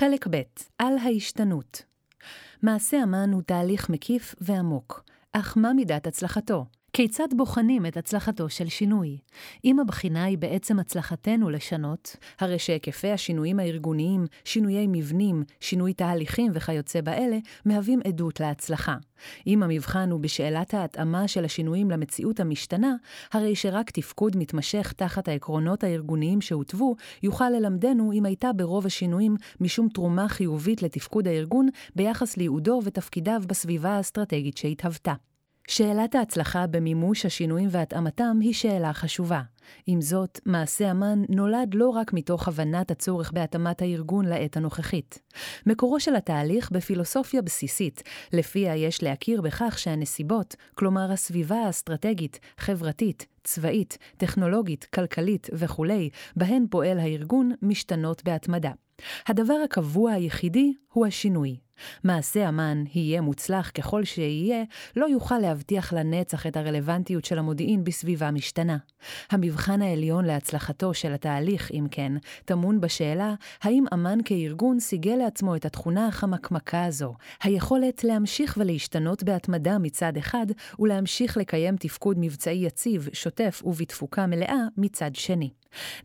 [0.00, 0.42] חלק ב'
[0.78, 1.82] על ההשתנות
[2.62, 6.66] מעשה אמן הוא תהליך מקיף ועמוק, אך מה מידת הצלחתו?
[6.92, 9.18] כיצד בוחנים את הצלחתו של שינוי?
[9.64, 17.00] אם הבחינה היא בעצם הצלחתנו לשנות, הרי שהיקפי השינויים הארגוניים, שינויי מבנים, שינוי תהליכים וכיוצא
[17.00, 18.96] באלה, מהווים עדות להצלחה.
[19.46, 22.94] אם המבחן הוא בשאלת ההתאמה של השינויים למציאות המשתנה,
[23.32, 29.88] הרי שרק תפקוד מתמשך תחת העקרונות הארגוניים שהותוו, יוכל ללמדנו אם הייתה ברוב השינויים משום
[29.88, 35.14] תרומה חיובית לתפקוד הארגון ביחס לייעודו ותפקידיו בסביבה האסטרטגית שהתהוותה.
[35.70, 39.40] שאלת ההצלחה במימוש השינויים והתאמתם היא שאלה חשובה.
[39.86, 45.18] עם זאת, מעשה אמן נולד לא רק מתוך הבנת הצורך בהתאמת הארגון לעת הנוכחית.
[45.66, 48.02] מקורו של התהליך בפילוסופיה בסיסית,
[48.32, 56.98] לפיה יש להכיר בכך שהנסיבות, כלומר הסביבה האסטרטגית, חברתית, צבאית, טכנולוגית, כלכלית וכולי, בהן פועל
[56.98, 58.72] הארגון, משתנות בהתמדה.
[59.26, 61.56] הדבר הקבוע היחידי הוא השינוי.
[62.04, 64.64] מעשה אמן, יהיה מוצלח ככל שיהיה,
[64.96, 68.76] לא יוכל להבטיח לנצח את הרלוונטיות של המודיעין בסביבה משתנה.
[69.30, 72.12] המבחן העליון להצלחתו של התהליך, אם כן,
[72.44, 79.78] טמון בשאלה האם אמן כארגון סיגל לעצמו את התכונה החמקמקה הזו, היכולת להמשיך ולהשתנות בהתמדה
[79.78, 80.46] מצד אחד,
[80.78, 85.50] ולהמשיך לקיים תפקוד מבצעי יציב, שוטף ובתפוקה מלאה מצד שני.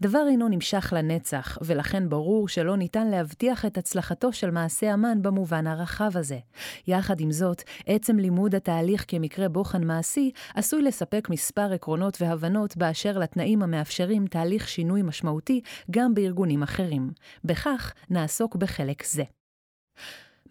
[0.01, 5.64] דבר אינו נמשך לנצח, ולכן ברור שלא ניתן להבטיח את הצלחתו של מעשה אמן במובן
[5.67, 6.39] הרחב הזה.
[6.87, 13.17] יחד עם זאת, עצם לימוד התהליך כמקרה בוחן מעשי, עשוי לספק מספר עקרונות והבנות באשר
[13.17, 17.11] לתנאים המאפשרים תהליך שינוי משמעותי גם בארגונים אחרים.
[17.43, 19.23] בכך נעסוק בחלק זה.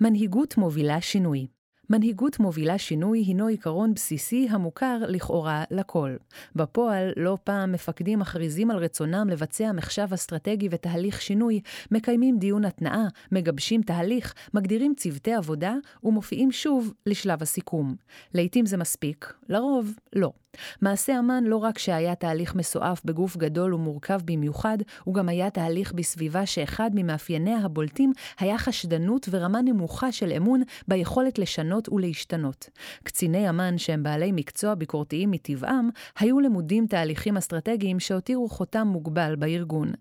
[0.01, 1.47] מנהיגות מובילה שינוי
[1.91, 6.17] מנהיגות מובילה שינוי הינו עיקרון בסיסי המוכר לכאורה לכל.
[6.57, 13.07] בפועל, לא פעם מפקדים מכריזים על רצונם לבצע מחשב אסטרטגי ותהליך שינוי, מקיימים דיון התנעה,
[13.33, 15.75] מגבשים תהליך, מגדירים צוותי עבודה
[16.05, 17.95] ומופיעים שוב לשלב הסיכום.
[18.35, 20.44] לעתים זה מספיק, לרוב לא.
[20.83, 25.93] מעשה אמן לא רק שהיה תהליך מסועף בגוף גדול ומורכב במיוחד, הוא גם היה תהליך
[25.93, 32.69] בסביבה שאחד ממאפייניה הבולטים היה חשדנות ורמה נמוכה של אמון ביכולת לשנות ולהשתנות.
[33.03, 39.93] קציני אמן שהם בעלי מקצוע ביקורתיים מטבעם, היו למודים תהליכים אסטרטגיים שהותירו חותם מוגבל בארגון.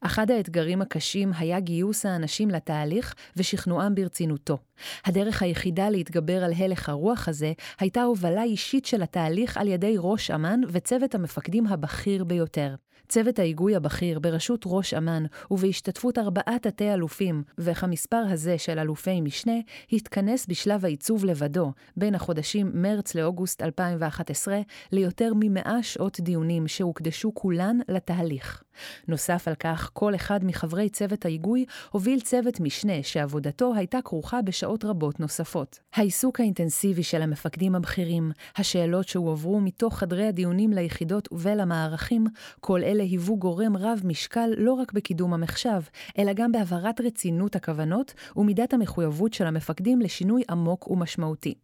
[0.00, 4.58] אחד האתגרים הקשים היה גיוס האנשים לתהליך ושכנועם ברצינותו.
[5.04, 10.30] הדרך היחידה להתגבר על הלך הרוח הזה הייתה הובלה אישית של התהליך על ידי ראש
[10.30, 12.74] אמ"ן וצוות המפקדים הבכיר ביותר.
[13.12, 19.52] צוות ההיגוי הבכיר בראשות ראש אמ"ן ובהשתתפות ארבעה תתי-אלופים, וכמספר הזה של אלופי משנה,
[19.92, 24.60] התכנס בשלב העיצוב לבדו, בין החודשים מרץ לאוגוסט 2011,
[24.92, 28.62] ליותר ממאה שעות דיונים שהוקדשו כולן לתהליך.
[29.08, 34.84] נוסף על כך, כל אחד מחברי צוות ההיגוי הוביל צוות משנה שעבודתו הייתה כרוכה בשעות
[34.84, 35.78] רבות נוספות.
[35.94, 42.26] העיסוק האינטנסיבי של המפקדים הבכירים, השאלות שהועברו מתוך חדרי הדיונים ליחידות ולמערכים,
[42.60, 45.80] כל אלה היוו גורם רב משקל לא רק בקידום המחשב,
[46.18, 51.54] אלא גם בהבהרת רצינות הכוונות ומידת המחויבות של המפקדים לשינוי עמוק ומשמעותי.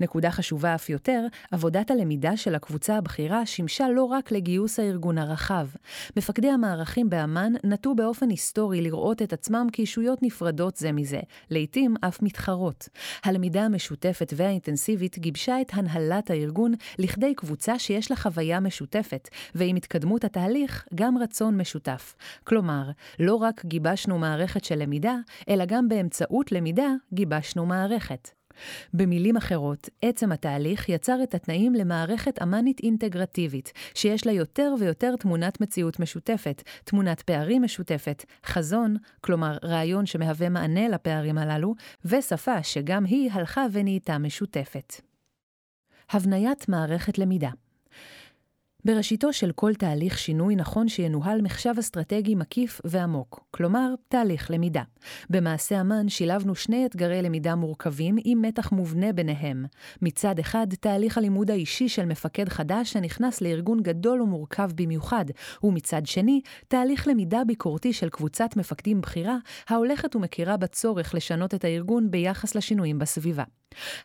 [0.00, 5.68] נקודה חשובה אף יותר, עבודת הלמידה של הקבוצה הבכירה שימשה לא רק לגיוס הארגון הרחב.
[6.16, 11.20] מפקדי המערכים באמ"ן נטו באופן היסטורי לראות את עצמם כישויות נפרדות זה מזה,
[11.50, 12.88] לעתים אף מתחרות.
[13.24, 20.24] הלמידה המשותפת והאינטנסיבית גיבשה את הנהלת הארגון לכדי קבוצה שיש לה חוויה משותפת, ועם התקדמות
[20.24, 22.16] התהליך, גם רצון משותף.
[22.44, 25.16] כלומר, לא רק גיבשנו מערכת של למידה,
[25.48, 28.43] אלא גם באמצעות למידה גיבשנו מערכת.
[28.94, 35.60] במילים אחרות, עצם התהליך יצר את התנאים למערכת אמנית אינטגרטיבית, שיש לה יותר ויותר תמונת
[35.60, 43.30] מציאות משותפת, תמונת פערים משותפת, חזון, כלומר רעיון שמהווה מענה לפערים הללו, ושפה שגם היא
[43.32, 44.94] הלכה ונהייתה משותפת.
[46.10, 47.50] הבניית מערכת למידה
[48.84, 54.82] בראשיתו של כל תהליך שינוי נכון שינוהל מחשב אסטרטגי מקיף ועמוק, כלומר, תהליך למידה.
[55.30, 59.64] במעשה אמן שילבנו שני אתגרי למידה מורכבים עם מתח מובנה ביניהם.
[60.02, 65.24] מצד אחד, תהליך הלימוד האישי של מפקד חדש שנכנס לארגון גדול ומורכב במיוחד,
[65.62, 69.36] ומצד שני, תהליך למידה ביקורתי של קבוצת מפקדים בכירה,
[69.68, 73.44] ההולכת ומכירה בצורך לשנות את הארגון ביחס לשינויים בסביבה.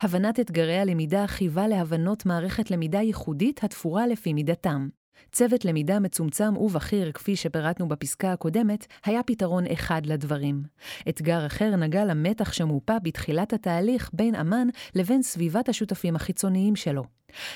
[0.01, 4.33] הבנת אתגרי הלמידה חייבה להבנות מערכת למידה ייחודית התפורה לפי
[4.77, 4.99] מידתם.
[5.31, 10.63] צוות למידה מצומצם ובכיר, כפי שפירטנו בפסקה הקודמת, היה פתרון אחד לדברים.
[11.09, 17.03] אתגר אחר נגע למתח שמופה בתחילת התהליך בין אמן לבין סביבת השותפים החיצוניים שלו.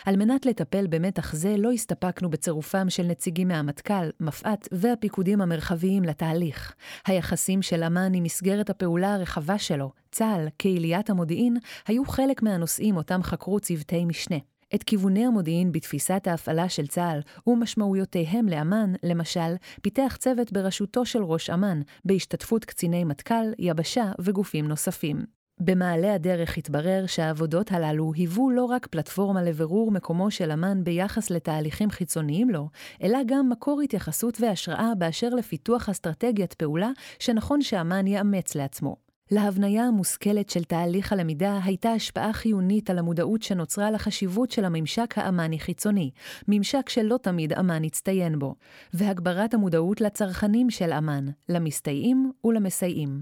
[0.05, 6.73] על מנת לטפל במתח זה לא הסתפקנו בצירופם של נציגים מהמטכ"ל, מפא"ת והפיקודים המרחביים לתהליך.
[7.07, 11.57] היחסים של אמ"ן עם מסגרת הפעולה הרחבה שלו, צה"ל, קהיליית המודיעין,
[11.87, 14.37] היו חלק מהנושאים אותם חקרו צוותי משנה.
[14.75, 21.49] את כיווני המודיעין בתפיסת ההפעלה של צה"ל ומשמעויותיהם לאמ"ן, למשל, פיתח צוות בראשותו של ראש
[21.49, 25.25] אמ"ן, בהשתתפות קציני מטכ"ל, יבשה וגופים נוספים.
[25.59, 31.89] במעלה הדרך התברר שהעבודות הללו היוו לא רק פלטפורמה לבירור מקומו של אמ"ן ביחס לתהליכים
[31.89, 32.69] חיצוניים לו,
[33.03, 36.89] אלא גם מקור התייחסות והשראה באשר לפיתוח אסטרטגיית פעולה
[37.19, 39.02] שנכון שאמ"ן יאמץ לעצמו.
[39.33, 46.11] להבניה המושכלת של תהליך הלמידה הייתה השפעה חיונית על המודעות שנוצרה לחשיבות של הממשק האמני-חיצוני,
[46.47, 48.55] ממשק שלא תמיד אמן הצטיין בו,
[48.93, 53.21] והגברת המודעות לצרכנים של אמן, למסתייעים ולמסייעים.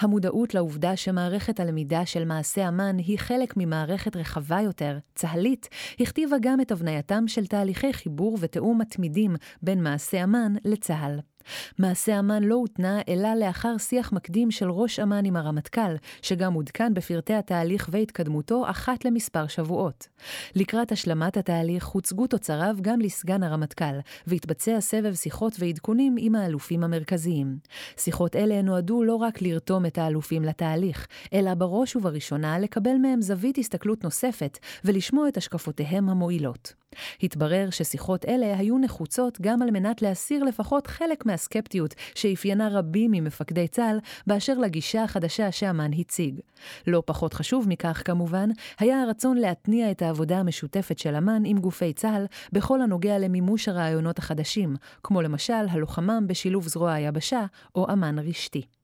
[0.00, 5.68] המודעות לעובדה שמערכת הלמידה של מעשה אמן היא חלק ממערכת רחבה יותר, צה"לית,
[6.00, 11.18] הכתיבה גם את הבנייתם של תהליכי חיבור ותיאום מתמידים בין מעשה אמן לצה"ל.
[11.78, 16.94] מעשה אמ"ן לא הותנה אלא לאחר שיח מקדים של ראש אמ"ן עם הרמטכ"ל, שגם עודכן
[16.94, 20.08] בפרטי התהליך והתקדמותו אחת למספר שבועות.
[20.54, 27.58] לקראת השלמת התהליך הוצגו תוצריו גם לסגן הרמטכ"ל, והתבצע סבב שיחות ועדכונים עם האלופים המרכזיים.
[27.96, 33.58] שיחות אלה נועדו לא רק לרתום את האלופים לתהליך, אלא בראש ובראשונה לקבל מהם זווית
[33.58, 36.85] הסתכלות נוספת ולשמוע את השקפותיהם המועילות.
[37.22, 43.68] התברר ששיחות אלה היו נחוצות גם על מנת להסיר לפחות חלק מהסקפטיות שאפיינה רבים ממפקדי
[43.68, 46.40] צה"ל באשר לגישה החדשה שאמ"ן הציג.
[46.86, 51.92] לא פחות חשוב מכך, כמובן, היה הרצון להתניע את העבודה המשותפת של אמ"ן עם גופי
[51.92, 58.75] צה"ל בכל הנוגע למימוש הרעיונות החדשים, כמו למשל הלוחמם בשילוב זרוע היבשה או אמ"ן רשתי.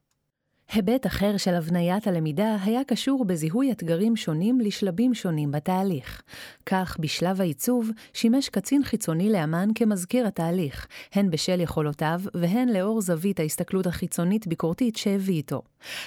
[0.72, 6.22] היבט אחר של הבניית הלמידה היה קשור בזיהוי אתגרים שונים לשלבים שונים בתהליך.
[6.66, 13.40] כך, בשלב העיצוב, שימש קצין חיצוני לאמן כמזכיר התהליך, הן בשל יכולותיו והן לאור זווית
[13.40, 15.62] ההסתכלות החיצונית-ביקורתית שהביא איתו.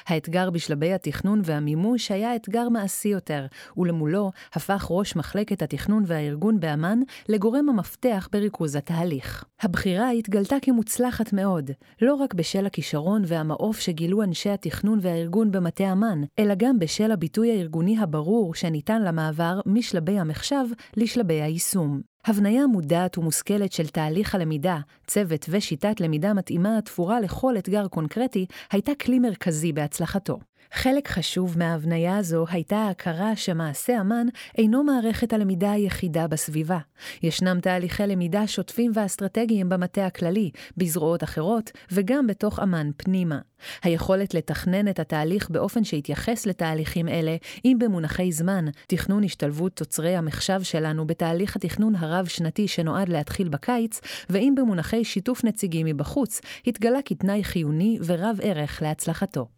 [0.08, 3.46] האתגר בשלבי התכנון והמימוש היה אתגר מעשי יותר,
[3.78, 9.44] ולמולו הפך ראש מחלקת התכנון והארגון באמן לגורם המפתח בריכוז התהליך.
[9.62, 11.72] הבחירה התגלתה כמוצלחת מאוד,
[12.02, 17.52] לא רק בשל הכישרון והמעוף שגילו אנשי התכנון והארגון במטה אמ"ן, אלא גם בשל הביטוי
[17.52, 20.66] הארגוני הברור שניתן למעבר משלבי המחשב
[20.98, 22.02] לשלבי היישום.
[22.26, 28.92] הבניה מודעת ומושכלת של תהליך הלמידה, צוות ושיטת למידה מתאימה התפורה לכל אתגר קונקרטי, הייתה
[29.02, 30.40] כלי מרכזי בהצלחתו.
[30.76, 34.28] חלק חשוב מההבניה הזו הייתה ההכרה שמעשה אמן
[34.58, 36.78] אינו מערכת הלמידה היחידה בסביבה.
[37.24, 43.40] ישנם תהליכי למידה שוטפים ואסטרטגיים במטה הכללי, בזרועות אחרות, וגם בתוך אמן פנימה.
[43.84, 47.36] היכולת לתכנן את התהליך באופן שיתייחס לתהליכים אלה,
[47.66, 54.54] אם במונחי זמן, תכנון השתלבות תוצרי המחשב שלנו בתהליך התכנון הרב-שנתי שנועד להתחיל בקיץ, ואם
[54.58, 59.55] במונחי שיתוף נציגים מבחוץ, התגלה כתנאי חיוני ורב ערך להצלחתו.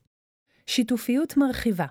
[0.67, 1.85] שיתופיות מרחיבה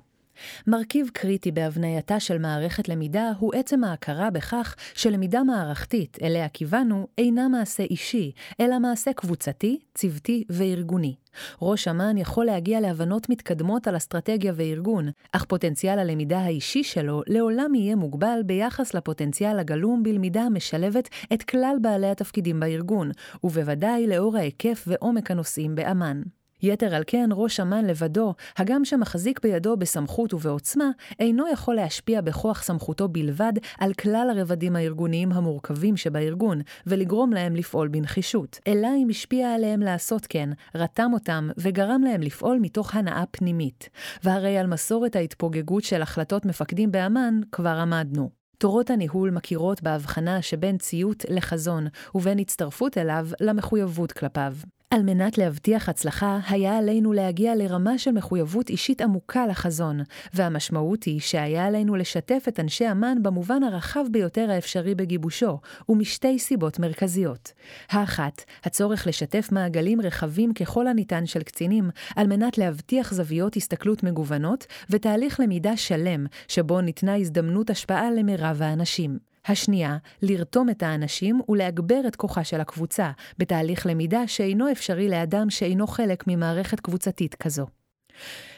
[0.66, 7.48] מרכיב קריטי בהבנייתה של מערכת למידה הוא עצם ההכרה בכך שלמידה מערכתית, אליה כיוונו, אינה
[7.48, 11.14] מעשה אישי, אלא מעשה קבוצתי, צוותי וארגוני.
[11.62, 17.74] ראש אמ"ן יכול להגיע להבנות מתקדמות על אסטרטגיה וארגון, אך פוטנציאל הלמידה האישי שלו לעולם
[17.74, 23.10] יהיה מוגבל ביחס לפוטנציאל הגלום בלמידה המשלבת את כלל בעלי התפקידים בארגון,
[23.44, 26.22] ובוודאי לאור ההיקף ועומק הנושאים באמ"ן.
[26.62, 32.62] יתר על כן, ראש אמ"ן לבדו, הגם שמחזיק בידו בסמכות ובעוצמה, אינו יכול להשפיע בכוח
[32.62, 39.54] סמכותו בלבד על כלל הרבדים הארגוניים המורכבים שבארגון, ולגרום להם לפעול בנחישות, אלא אם השפיע
[39.54, 43.88] עליהם לעשות כן, רתם אותם וגרם להם לפעול מתוך הנאה פנימית.
[44.24, 48.30] והרי על מסורת ההתפוגגות של החלטות מפקדים באמ"ן כבר עמדנו.
[48.58, 54.52] תורות הניהול מכירות בהבחנה שבין ציות לחזון, ובין הצטרפות אליו למחויבות כלפיו.
[54.96, 60.00] על מנת להבטיח הצלחה, היה עלינו להגיע לרמה של מחויבות אישית עמוקה לחזון,
[60.34, 66.78] והמשמעות היא שהיה עלינו לשתף את אנשי אמ"ן במובן הרחב ביותר האפשרי בגיבושו, ומשתי סיבות
[66.78, 67.52] מרכזיות.
[67.90, 74.66] האחת, הצורך לשתף מעגלים רחבים ככל הניתן של קצינים, על מנת להבטיח זוויות הסתכלות מגוונות,
[74.90, 79.35] ותהליך למידה שלם, שבו ניתנה הזדמנות השפעה למרב האנשים.
[79.48, 85.86] השנייה, לרתום את האנשים ולהגבר את כוחה של הקבוצה, בתהליך למידה שאינו אפשרי לאדם שאינו
[85.86, 87.66] חלק ממערכת קבוצתית כזו.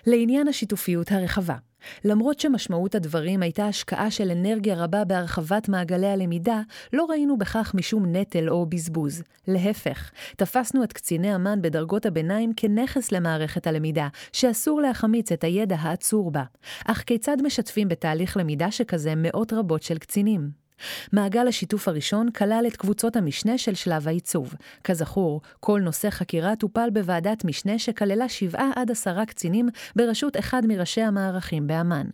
[0.06, 1.56] לעניין השיתופיות הרחבה,
[2.04, 6.60] למרות שמשמעות הדברים הייתה השקעה של אנרגיה רבה בהרחבת מעגלי הלמידה,
[6.92, 9.22] לא ראינו בכך משום נטל או בזבוז.
[9.48, 16.30] להפך, תפסנו את קציני אמ"ן בדרגות הביניים כנכס למערכת הלמידה, שאסור להחמיץ את הידע העצור
[16.30, 16.44] בה.
[16.84, 20.67] אך כיצד משתפים בתהליך למידה שכזה מאות רבות של קצינים?
[21.12, 24.54] מעגל השיתוף הראשון כלל את קבוצות המשנה של שלב העיצוב.
[24.84, 31.00] כזכור, כל נושא חקירה טופל בוועדת משנה שכללה שבעה עד עשרה קצינים בראשות אחד מראשי
[31.00, 32.06] המערכים באמ"ן.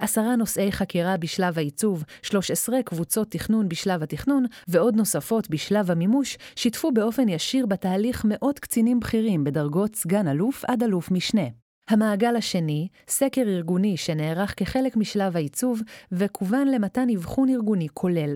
[0.00, 6.92] עשרה נושאי חקירה בשלב העיצוב, 13 קבוצות תכנון בשלב התכנון, ועוד נוספות בשלב המימוש, שיתפו
[6.92, 11.69] באופן ישיר בתהליך מאות קצינים בכירים בדרגות סגן אלוף עד אלוף משנה.
[11.90, 15.82] המעגל השני, סקר ארגוני שנערך כחלק משלב העיצוב,
[16.12, 18.34] וכוון למתן אבחון ארגוני כולל.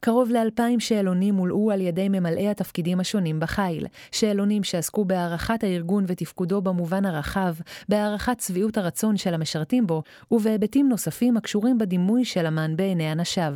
[0.00, 6.62] קרוב לאלפיים שאלונים מולאו על ידי ממלאי התפקידים השונים בחיל, שאלונים שעסקו בהערכת הארגון ותפקודו
[6.62, 7.54] במובן הרחב,
[7.88, 13.54] בהערכת שביעות הרצון של המשרתים בו, ובהיבטים נוספים הקשורים בדימוי של אמ"ן בעיני אנשיו.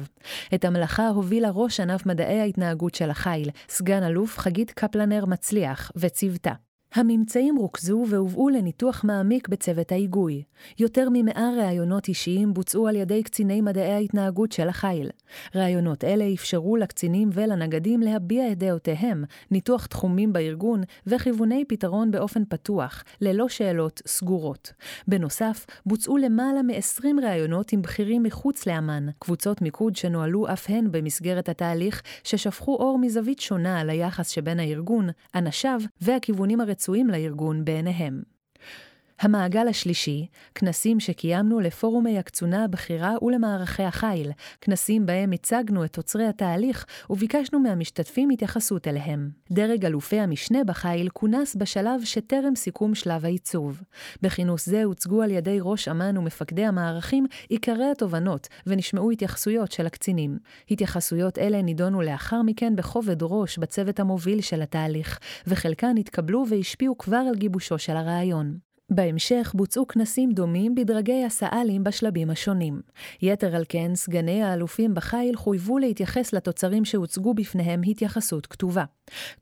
[0.55, 6.53] את המלאכה הובילה ראש ענף מדעי ההתנהגות של החיל, סגן אלוף חגית קפלנר מצליח, וצוותה.
[6.95, 10.43] הממצאים רוכזו והובאו לניתוח מעמיק בצוות ההיגוי.
[10.79, 15.11] יותר ממאה ראיונות אישיים בוצעו על ידי קציני מדעי ההתנהגות של החיל.
[15.55, 23.05] ראיונות אלה אפשרו לקצינים ולנגדים להביע את דעותיהם, ניתוח תחומים בארגון וכיווני פתרון באופן פתוח,
[23.21, 24.73] ללא שאלות סגורות.
[25.09, 31.49] בנוסף, בוצעו למעלה מ-20 ראיונות עם בכירים מחוץ לאמ"ן, קבוצות מיקוד שנוהלו אף הן במסגרת
[31.49, 36.80] התהליך, ששפכו אור מזווית שונה על היחס שבין הארגון, אנשיו והכיוונים הרצ...
[36.81, 38.23] רצויים לארגון בעיניהם.
[39.21, 46.87] המעגל השלישי, כנסים שקיימנו לפורומי הקצונה הבכירה ולמערכי החיל, כנסים בהם הצגנו את תוצרי התהליך
[47.11, 49.31] וביקשנו מהמשתתפים התייחסות אליהם.
[49.51, 53.83] דרג אלופי המשנה בחיל כונס בשלב שטרם סיכום שלב העיצוב.
[54.23, 60.39] בכינוס זה הוצגו על ידי ראש אמ"ן ומפקדי המערכים עיקרי התובנות, ונשמעו התייחסויות של הקצינים.
[60.71, 67.23] התייחסויות אלה נידונו לאחר מכן בכובד ראש בצוות המוביל של התהליך, וחלקן התקבלו והשפיעו כבר
[67.29, 68.70] על גיבושו של הרעיון.
[68.91, 72.81] בהמשך בוצעו כנסים דומים בדרגי הסא"לים בשלבים השונים.
[73.23, 78.85] יתר על כן, סגני האלופים בחיל חויבו להתייחס לתוצרים שהוצגו בפניהם התייחסות כתובה.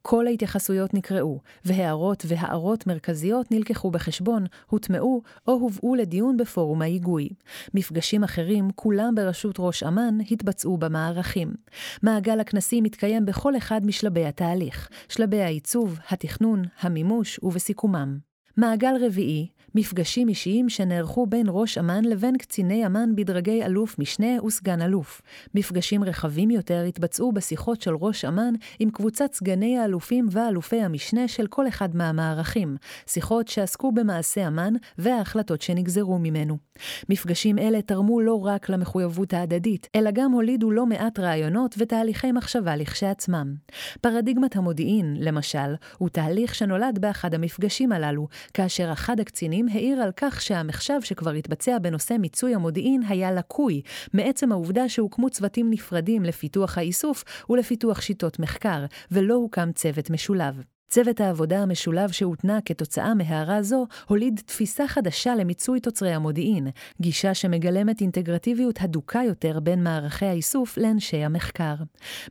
[0.02, 7.28] כל ההתייחסויות נקראו, והערות והערות מרכזיות נלקחו בחשבון, הוטמעו או הובאו לדיון בפורום ההיגוי.
[7.74, 11.54] מפגשים אחרים, כולם בראשות ראש אמ"ן, התבצעו במערכים.
[12.02, 18.27] מעגל הכנסים מתקיים בכל אחד משלבי התהליך, שלבי העיצוב, התכנון, המימוש ובסיכומם.
[18.56, 24.82] מעגל רביעי, מפגשים אישיים שנערכו בין ראש אמ"ן לבין קציני אמ"ן בדרגי אלוף משנה וסגן
[24.82, 25.22] אלוף.
[25.54, 31.46] מפגשים רחבים יותר התבצעו בשיחות של ראש אמ"ן עם קבוצת סגני האלופים ואלופי המשנה של
[31.46, 32.76] כל אחד מהמערכים,
[33.06, 36.58] שיחות שעסקו במעשה אמ"ן וההחלטות שנגזרו ממנו.
[37.08, 42.76] מפגשים אלה תרמו לא רק למחויבות ההדדית, אלא גם הולידו לא מעט רעיונות ותהליכי מחשבה
[42.76, 43.54] לכשעצמם.
[44.00, 50.42] פרדיגמת המודיעין, למשל, הוא תהליך שנולד באחד המפגשים הללו, כאשר אחד הקצינים העיר על כך
[50.42, 53.82] שהמחשב שכבר התבצע בנושא מיצוי המודיעין היה לקוי,
[54.14, 60.77] מעצם העובדה שהוקמו צוותים נפרדים לפיתוח האיסוף ולפיתוח שיטות מחקר, ולא הוקם צוות משולב.
[60.88, 66.68] צוות העבודה המשולב שהותנה כתוצאה מהערה זו, הוליד תפיסה חדשה למיצוי תוצרי המודיעין,
[67.00, 71.74] גישה שמגלמת אינטגרטיביות הדוקה יותר בין מערכי האיסוף לאנשי המחקר.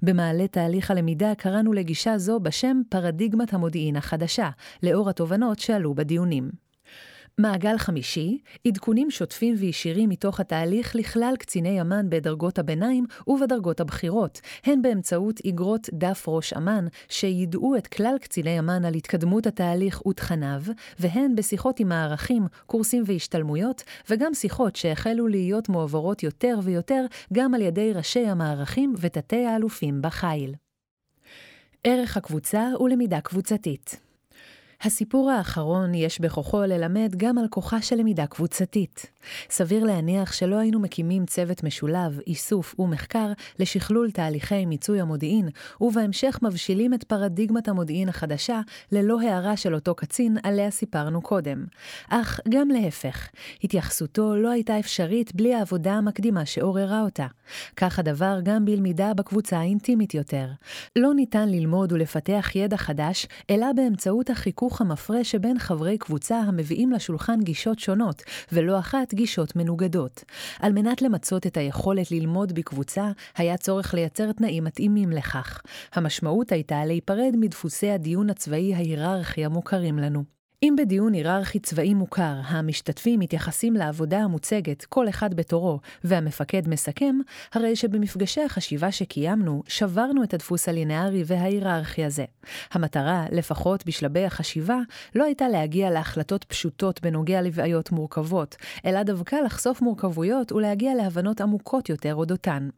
[0.01, 4.49] במעלה תהליך הלמידה קראנו לגישה זו בשם פרדיגמת המודיעין החדשה,
[4.83, 6.66] לאור התובנות שעלו בדיונים.
[7.39, 14.81] מעגל חמישי, עדכונים שוטפים וישירים מתוך התהליך לכלל קציני אמ"ן בדרגות הביניים ובדרגות הבכירות, הן
[14.81, 20.61] באמצעות איגרות דף ראש אמ"ן, שידעו את כלל קציני אמ"ן על התקדמות התהליך ותכניו,
[20.99, 27.61] והן בשיחות עם מערכים, קורסים והשתלמויות, וגם שיחות שהחלו להיות מועברות יותר ויותר גם על
[27.61, 30.55] ידי ראשי המערכים ותתי האלופים בחיל.
[31.83, 34.06] ערך הקבוצה ולמידה קבוצתית
[34.81, 39.05] הסיפור האחרון יש בכוחו ללמד גם על כוחה של למידה קבוצתית.
[39.49, 45.49] סביר להניח שלא היינו מקימים צוות משולב, איסוף ומחקר לשכלול תהליכי מיצוי המודיעין,
[45.81, 51.65] ובהמשך מבשילים את פרדיגמת המודיעין החדשה ללא הערה של אותו קצין עליה סיפרנו קודם.
[52.09, 53.27] אך גם להפך,
[53.63, 57.27] התייחסותו לא הייתה אפשרית בלי העבודה המקדימה שעוררה אותה.
[57.75, 60.47] כך הדבר גם בלמידה בקבוצה האינטימית יותר.
[60.95, 64.29] לא ניתן ללמוד ולפתח ידע חדש, אלא באמצעות
[64.67, 70.23] החיכוך המפרה שבין חברי קבוצה המביאים לשולחן גישות שונות, ולא אחת גישות מנוגדות.
[70.59, 75.61] על מנת למצות את היכולת ללמוד בקבוצה, היה צורך לייצר תנאים מתאימים לכך.
[75.93, 80.36] המשמעות הייתה להיפרד מדפוסי הדיון הצבאי ההיררכי המוכרים לנו.
[80.63, 87.15] אם בדיון היררכי צבאי מוכר, המשתתפים מתייחסים לעבודה המוצגת, כל אחד בתורו, והמפקד מסכם,
[87.53, 92.25] הרי שבמפגשי החשיבה שקיימנו, שברנו את הדפוס הלינארי וההיררכי הזה.
[92.71, 94.77] המטרה, לפחות בשלבי החשיבה,
[95.15, 101.89] לא הייתה להגיע להחלטות פשוטות בנוגע לבעיות מורכבות, אלא דווקא לחשוף מורכבויות ולהגיע להבנות עמוקות
[101.89, 102.69] יותר אודותן.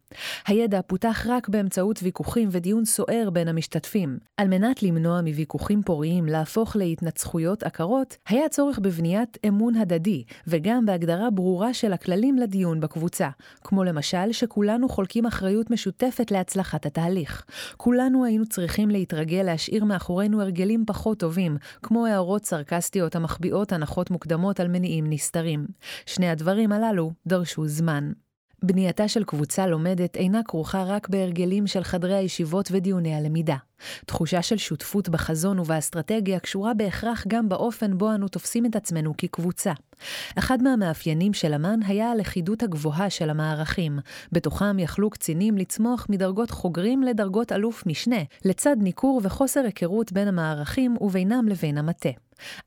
[0.48, 4.18] הידע פותח רק באמצעות ויכוחים ודיון סוער בין המשתתפים.
[4.38, 11.30] על מנת למנוע מוויכוחים פוריים להפוך להתנצחויות עקרות, היה צורך בבניית אמון הדדי, וגם בהגדרה
[11.30, 13.30] ברורה של הכללים לדיון בקבוצה,
[13.64, 17.46] כמו למשל שכולנו חולקים אחריות משותפת להצלחת התהליך.
[17.78, 24.60] כולנו היינו צריכים להתרגל להשאיר מאחורינו הרגלים פחות טובים, כמו הערות סרקסטיות המחביאות הנחות מוקדמות
[24.60, 25.66] על מניעים נסתרים.
[26.06, 28.12] שני הדברים הללו דרשו זמן.
[28.64, 33.56] בנייתה של קבוצה לומדת אינה כרוכה רק בהרגלים של חדרי הישיבות ודיוני הלמידה.
[34.06, 39.74] תחושה של שותפות בחזון ובאסטרטגיה קשורה בהכרח גם באופן בו אנו תופסים את עצמנו כקבוצה.
[40.38, 44.00] אחד מהמאפיינים של אמ"ן היה הלכידות הגבוהה של המערכים.
[44.32, 50.96] בתוכם יכלו קצינים לצמוח מדרגות חוגרים לדרגות אלוף משנה, לצד ניכור וחוסר היכרות בין המערכים
[51.02, 52.10] ובינם לבין המטה.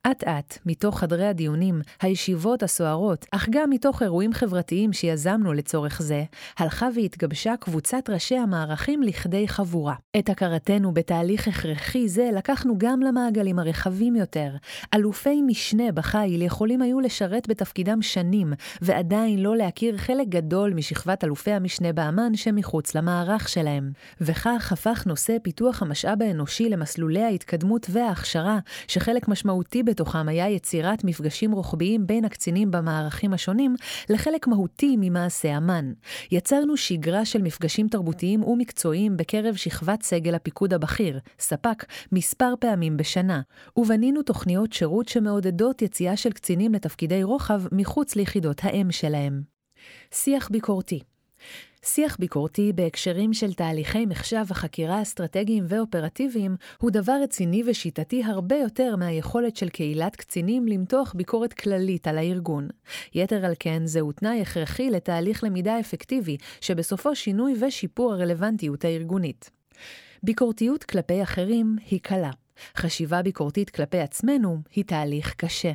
[0.07, 6.25] אט-אט, מתוך חדרי הדיונים, הישיבות הסוערות, אך גם מתוך אירועים חברתיים שיזמנו לצורך זה,
[6.59, 9.95] הלכה והתגבשה קבוצת ראשי המערכים לכדי חבורה.
[10.19, 14.51] את הכרתנו בתהליך הכרחי זה לקחנו גם למעגלים הרחבים יותר.
[14.95, 18.53] אלופי משנה בחיל יכולים היו לשרת בתפקידם שנים,
[18.83, 23.93] ועדיין לא להכיר חלק גדול משכבת אלופי המשנה באמ"ן שמחוץ למערך שלהם.
[24.21, 31.53] וכך הפך נושא פיתוח המשאב האנושי למסלולי ההתקדמות וההכשרה, שחלק משמעותי בתוכם היה יצירת מפגשים
[31.53, 33.75] רוחביים בין הקצינים במערכים השונים,
[34.11, 35.93] לחלק מהותי ממעשה אמ"ן.
[36.31, 40.93] יצרנו שגרה של מפגשים תרבותיים ומקצועיים בקרב שכבת סגל הפיקוד הבכיר.
[40.93, 43.41] בכיר, ספק, מספר פעמים בשנה,
[43.77, 49.43] ובנינו תוכניות שירות שמעודדות יציאה של קצינים לתפקידי רוחב מחוץ ליחידות האם שלהם.
[50.11, 51.01] שיח ביקורתי
[51.85, 58.97] שיח ביקורתי בהקשרים של תהליכי מחשב וחקירה אסטרטגיים ואופרטיביים הוא דבר רציני ושיטתי הרבה יותר
[58.97, 62.69] מהיכולת של קהילת קצינים למתוח ביקורת כללית על הארגון.
[63.15, 69.51] יתר על כן, זהו תנאי הכרחי לתהליך למידה אפקטיבי, שבסופו שינוי ושיפור הרלוונטיות הארגונית.
[70.23, 72.31] ביקורתיות כלפי אחרים היא קלה.
[72.77, 75.73] חשיבה ביקורתית כלפי עצמנו היא תהליך קשה.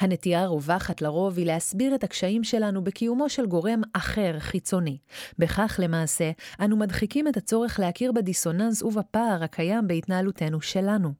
[0.00, 4.98] הנטייה הרווחת לרוב היא להסביר את הקשיים שלנו בקיומו של גורם אחר חיצוני.
[5.38, 11.12] בכך למעשה, אנו מדחיקים את הצורך להכיר בדיסוננס ובפער הקיים בהתנהלותנו שלנו.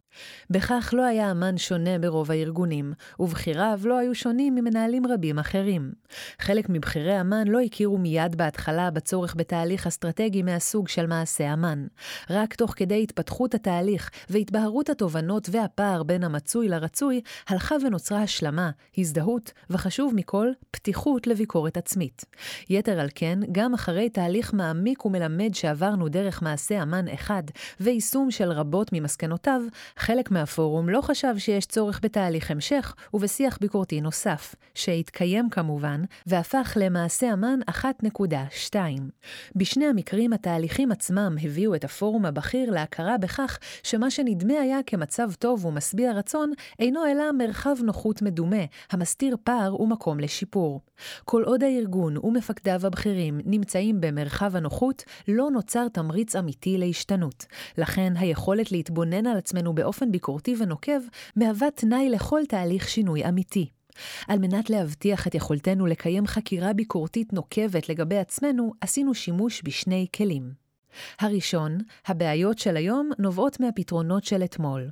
[0.51, 5.93] בכך לא היה אמן שונה ברוב הארגונים, ובכיריו לא היו שונים ממנהלים רבים אחרים.
[6.41, 11.87] חלק מבכירי אמן לא הכירו מיד בהתחלה בצורך בתהליך אסטרטגי מהסוג של מעשה אמן.
[12.31, 19.53] רק תוך כדי התפתחות התהליך והתבהרות התובנות והפער בין המצוי לרצוי, הלכה ונוצרה השלמה, הזדהות,
[19.71, 22.25] וחשוב מכל, פתיחות לביקורת עצמית.
[22.71, 27.43] יתר על כן, גם אחרי תהליך מעמיק ומלמד שעברנו דרך מעשה אמן אחד,
[27.81, 29.63] ויישום של רבות ממסקנותיו,
[30.09, 37.33] חלק מהפורום לא חשב שיש צורך בתהליך המשך ובשיח ביקורתי נוסף, שהתקיים כמובן, והפך למעשה
[37.33, 38.77] אמן 1.2.
[39.57, 45.65] בשני המקרים התהליכים עצמם הביאו את הפורום הבכיר להכרה בכך שמה שנדמה היה כמצב טוב
[45.65, 50.81] ומשביע רצון, אינו אלא מרחב נוחות מדומה, המסתיר פער ומקום לשיפור.
[51.25, 57.47] כל עוד הארגון ומפקדיו הבכירים נמצאים במרחב הנוחות, לא נוצר תמריץ אמיתי להשתנות.
[57.79, 61.01] לכן היכולת להתבונן על עצמנו באופן ביקורתי ונוקב,
[61.37, 63.71] מהווה תנאי לכל תהליך שינוי אמיתי.
[64.29, 70.53] על מנת להבטיח את יכולתנו לקיים חקירה ביקורתית נוקבת לגבי עצמנו, עשינו שימוש בשני כלים.
[71.21, 74.89] הראשון, הבעיות של היום נובעות מהפתרונות של אתמול.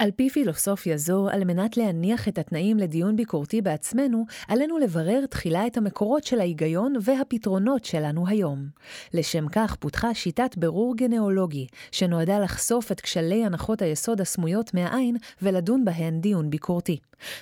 [0.00, 5.66] על פי פילוסופיה זו, על מנת להניח את התנאים לדיון ביקורתי בעצמנו, עלינו לברר תחילה
[5.66, 8.68] את המקורות של ההיגיון והפתרונות שלנו היום.
[9.14, 15.84] לשם כך פותחה שיטת ברור גנאולוגי, שנועדה לחשוף את כשלי הנחות היסוד הסמויות מהעין ולדון
[15.84, 16.98] בהן דיון ביקורתי.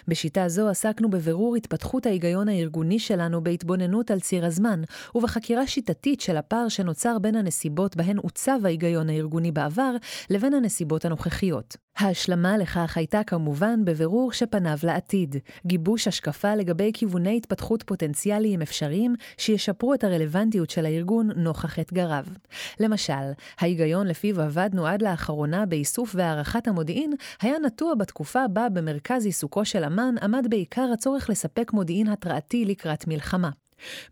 [0.09, 4.83] בשיטה זו עסקנו בבירור התפתחות ההיגיון הארגוני שלנו בהתבוננות על ציר הזמן,
[5.15, 9.97] ובחקירה שיטתית של הפער שנוצר בין הנסיבות בהן עוצב ההיגיון הארגוני בעבר,
[10.31, 11.77] לבין הנסיבות הנוכחיות.
[11.99, 19.95] ההשלמה לכך הייתה כמובן בבירור שפניו לעתיד, גיבוש השקפה לגבי כיווני התפתחות פוטנציאליים אפשריים שישפרו
[19.95, 22.25] את הרלוונטיות של הארגון נוכח אתגריו.
[22.81, 29.65] למשל, ההיגיון לפיו עבדנו עד לאחרונה באיסוף והערכת המודיעין היה נטוע בתקופה בה במרכז עיסוקו
[29.65, 33.51] של אמ"ן עמד בעיקר הצורך לספק מודיעין התראתי לקראת מלחמה.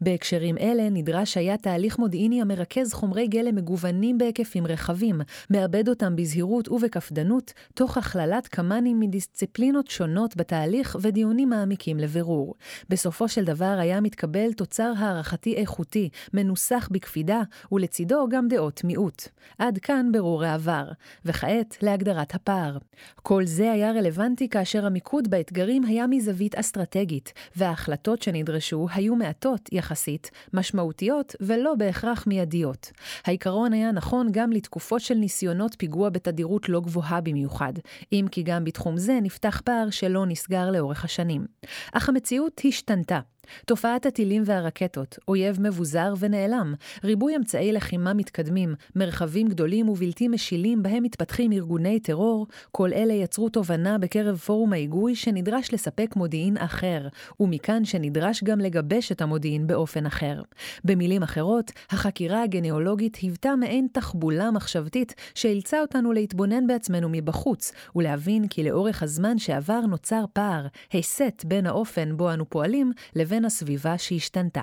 [0.00, 6.68] בהקשרים אלה נדרש היה תהליך מודיעיני המרכז חומרי גלם מגוונים בהיקפים רחבים, מאבד אותם בזהירות
[6.68, 12.54] ובקפדנות, תוך הכללת קמ"נים מדיסציפלינות שונות בתהליך ודיונים מעמיקים לבירור.
[12.88, 19.28] בסופו של דבר היה מתקבל תוצר הערכתי איכותי, מנוסח בקפידה, ולצידו גם דעות מיעוט.
[19.58, 20.84] עד כאן ברור העבר,
[21.24, 22.78] וכעת להגדרת הפער.
[23.22, 30.30] כל זה היה רלוונטי כאשר המיקוד באתגרים היה מזווית אסטרטגית, וההחלטות שנדרשו היו מעטות יחסית,
[30.52, 32.90] משמעותיות ולא בהכרח מיידיות.
[33.24, 37.72] העיקרון היה נכון גם לתקופות של ניסיונות פיגוע בתדירות לא גבוהה במיוחד,
[38.12, 41.46] אם כי גם בתחום זה נפתח פער שלא נסגר לאורך השנים.
[41.92, 43.20] אך המציאות השתנתה.
[43.66, 51.02] תופעת הטילים והרקטות, אויב מבוזר ונעלם, ריבוי אמצעי לחימה מתקדמים, מרחבים גדולים ובלתי משילים בהם
[51.02, 57.08] מתפתחים ארגוני טרור, כל אלה יצרו תובנה בקרב פורום ההיגוי שנדרש לספק מודיעין אחר,
[57.40, 60.42] ומכאן שנדרש גם לגבש את המודיעין באופן אחר.
[60.84, 68.62] במילים אחרות, החקירה הגניאולוגית היוותה מעין תחבולה מחשבתית שאילצה אותנו להתבונן בעצמנו מבחוץ, ולהבין כי
[68.62, 74.62] לאורך הזמן שעבר נוצר פער, הסט בין האופן בו אנו פועלים, לבין לבין הסביבה שהשתנתה.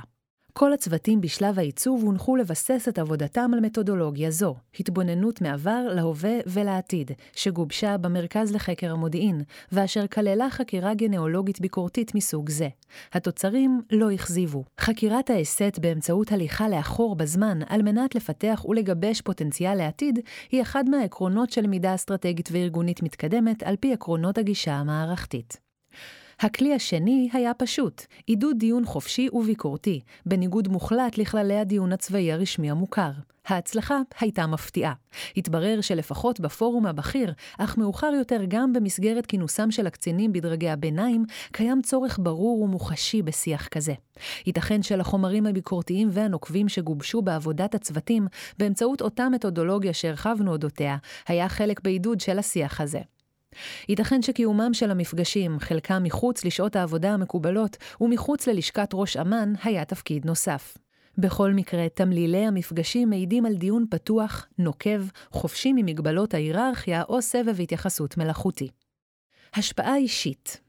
[0.54, 7.12] כל הצוותים בשלב העיצוב הונחו לבסס את עבודתם על מתודולוגיה זו, התבוננות מעבר, להווה ולעתיד,
[7.36, 12.68] שגובשה במרכז לחקר המודיעין, ואשר כללה חקירה גנאולוגית ביקורתית מסוג זה.
[13.14, 14.64] התוצרים לא הכזיבו.
[14.80, 20.20] חקירת האסט באמצעות הליכה לאחור בזמן על מנת לפתח ולגבש פוטנציאל לעתיד,
[20.52, 25.64] היא אחד מהעקרונות של למידה אסטרטגית וארגונית מתקדמת על פי עקרונות הגישה המערכתית.
[26.40, 33.12] הכלי השני היה פשוט, עידוד דיון חופשי וביקורתי, בניגוד מוחלט לכללי הדיון הצבאי הרשמי המוכר.
[33.48, 34.94] ההצלחה הייתה מפתיעה.
[35.38, 41.82] התברר שלפחות בפורום הבכיר, אך מאוחר יותר גם במסגרת כינוסם של הקצינים בדרגי הביניים, קיים
[41.82, 43.94] צורך ברור ומוחשי בשיח כזה.
[44.46, 48.28] ייתכן שלחומרים הביקורתיים והנוקבים שגובשו בעבודת הצוותים,
[48.60, 53.00] באמצעות אותה מתודולוגיה שהרחבנו אודותיה, היה חלק בעידוד של השיח הזה.
[53.90, 60.26] ייתכן שקיומם של המפגשים, חלקם מחוץ לשעות העבודה המקובלות ומחוץ ללשכת ראש אמ"ן, היה תפקיד
[60.26, 60.78] נוסף.
[61.18, 68.18] בכל מקרה, תמלילי המפגשים מעידים על דיון פתוח, נוקב, חופשי ממגבלות ההיררכיה או סבב התייחסות
[68.18, 68.70] מלאכותי.
[69.56, 70.62] השפעה אישית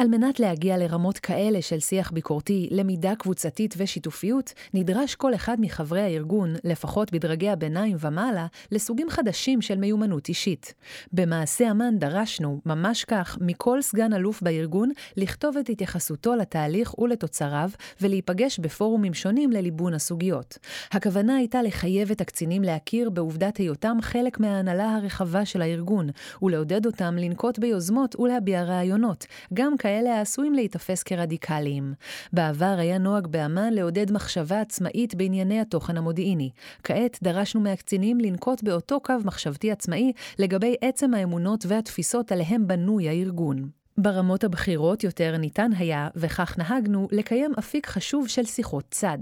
[0.00, 6.00] על מנת להגיע לרמות כאלה של שיח ביקורתי, למידה קבוצתית ושיתופיות, נדרש כל אחד מחברי
[6.00, 10.74] הארגון, לפחות בדרגי הביניים ומעלה, לסוגים חדשים של מיומנות אישית.
[11.12, 18.58] במעשה אמ"ן דרשנו, ממש כך, מכל סגן אלוף בארגון, לכתוב את התייחסותו לתהליך ולתוצריו, ולהיפגש
[18.58, 20.58] בפורומים שונים לליבון הסוגיות.
[20.92, 26.08] הכוונה הייתה לחייב את הקצינים להכיר בעובדת היותם חלק מההנהלה הרחבה של הארגון,
[26.42, 31.94] ולעודד אותם לנקוט ביוזמות ולהביע רעיונות, גם כאלה העשויים להיתפס כרדיקליים.
[32.32, 36.50] בעבר היה נוהג באמ"ן לעודד מחשבה עצמאית בענייני התוכן המודיעיני.
[36.82, 43.77] כעת דרשנו מהקצינים לנקוט באותו קו מחשבתי עצמאי לגבי עצם האמונות והתפיסות עליהם בנוי הארגון.
[43.98, 49.18] ברמות הבכירות יותר ניתן היה, וכך נהגנו, לקיים אפיק חשוב של שיחות צד.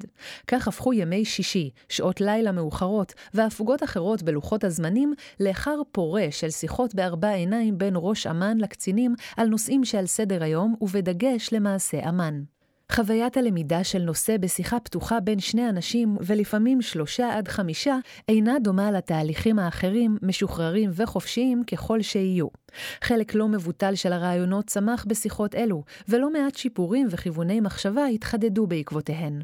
[0.47, 6.95] כך הפכו ימי שישי, שעות לילה מאוחרות, והפוגות אחרות בלוחות הזמנים, לאחר פורה של שיחות
[6.95, 12.56] בארבע עיניים בין ראש אמ"ן לקצינים על נושאים שעל סדר היום, ובדגש למעשה אמ"ן.
[12.93, 17.97] חוויית הלמידה של נושא בשיחה פתוחה בין שני אנשים, ולפעמים שלושה עד חמישה,
[18.29, 22.47] אינה דומה לתהליכים האחרים, משוחררים וחופשיים ככל שיהיו.
[23.03, 29.43] חלק לא מבוטל של הרעיונות צמח בשיחות אלו, ולא מעט שיפורים וכיווני מחשבה התחדדו בעקבותיהן.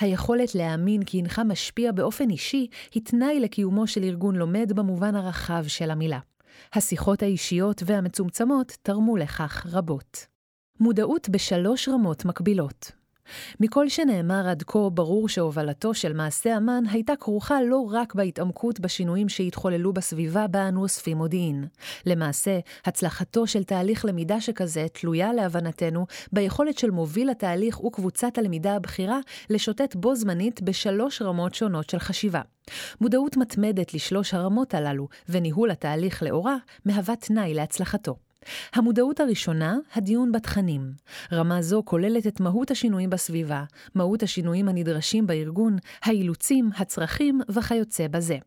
[0.00, 5.64] היכולת להאמין כי אינך משפיע באופן אישי, היא תנאי לקיומו של ארגון לומד במובן הרחב
[5.66, 6.18] של המילה.
[6.74, 10.31] השיחות האישיות והמצומצמות תרמו לכך רבות.
[10.82, 12.92] מודעות בשלוש רמות מקבילות.
[13.60, 19.28] מכל שנאמר עד כה, ברור שהובלתו של מעשה אמ"ן הייתה כרוכה לא רק בהתעמקות בשינויים
[19.28, 21.64] שהתחוללו בסביבה בה אנו אוספים מודיעין.
[22.06, 29.18] למעשה, הצלחתו של תהליך למידה שכזה תלויה להבנתנו ביכולת של מוביל התהליך וקבוצת הלמידה הבכירה
[29.50, 32.40] לשוטט בו זמנית בשלוש רמות שונות של חשיבה.
[33.00, 38.16] מודעות מתמדת לשלוש הרמות הללו, וניהול התהליך לאורה, מהווה תנאי להצלחתו.
[38.74, 40.92] המודעות הראשונה, הדיון בתכנים.
[41.32, 48.38] רמה זו כוללת את מהות השינויים בסביבה, מהות השינויים הנדרשים בארגון, האילוצים, הצרכים וכיוצא בזה.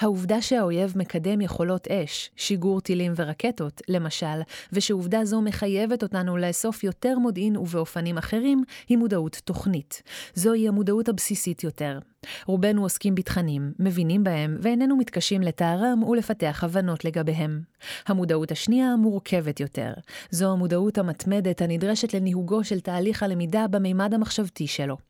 [0.00, 4.40] העובדה שהאויב מקדם יכולות אש, שיגור טילים ורקטות, למשל,
[4.72, 10.02] ושעובדה זו מחייבת אותנו לאסוף יותר מודיעין ובאופנים אחרים, היא מודעות תוכנית.
[10.34, 11.98] זוהי המודעות הבסיסית יותר.
[12.46, 17.60] רובנו עוסקים בתכנים, מבינים בהם, ואיננו מתקשים לתארם ולפתח הבנות לגביהם.
[18.06, 19.92] המודעות השנייה מורכבת יותר.
[20.30, 25.09] זו המודעות המתמדת הנדרשת לניהוגו של תהליך הלמידה במימד המחשבתי שלו.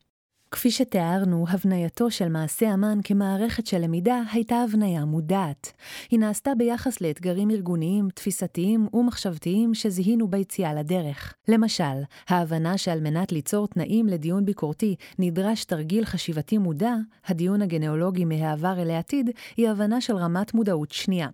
[0.51, 5.71] כפי שתיארנו, הבנייתו של מעשה אמן כמערכת של למידה הייתה הבניה מודעת.
[6.09, 11.33] היא נעשתה ביחס לאתגרים ארגוניים, תפיסתיים ומחשבתיים שזיהינו ביציאה לדרך.
[11.47, 11.83] למשל,
[12.29, 18.89] ההבנה שעל מנת ליצור תנאים לדיון ביקורתי נדרש תרגיל חשיבתי מודע, הדיון הגנאולוגי מהעבר אל
[18.89, 21.27] העתיד, היא הבנה של רמת מודעות שנייה.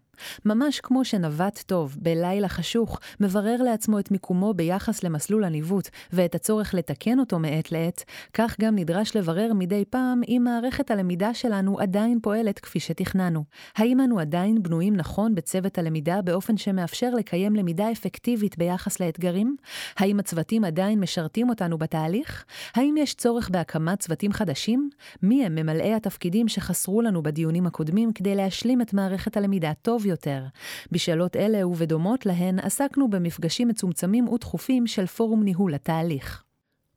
[0.45, 6.73] ממש כמו שנווט טוב, בלילה חשוך, מברר לעצמו את מיקומו ביחס למסלול הניווט ואת הצורך
[6.73, 8.03] לתקן אותו מעת לעת,
[8.33, 13.43] כך גם נדרש לברר מדי פעם אם מערכת הלמידה שלנו עדיין פועלת כפי שתכננו.
[13.75, 19.55] האם אנו עדיין בנויים נכון בצוות הלמידה באופן שמאפשר לקיים למידה אפקטיבית ביחס לאתגרים?
[19.97, 22.45] האם הצוותים עדיין משרתים אותנו בתהליך?
[22.75, 24.89] האם יש צורך בהקמת צוותים חדשים?
[25.23, 30.43] מי הם ממלאי התפקידים שחסרו לנו בדיונים הקודמים כדי להשלים את מערכת הלמידה טוב יותר.
[30.91, 36.46] בשאלות אלה ובדומות להן עסקנו במפגשים מצומצמים ותכופים של פורום ניהול התהליך.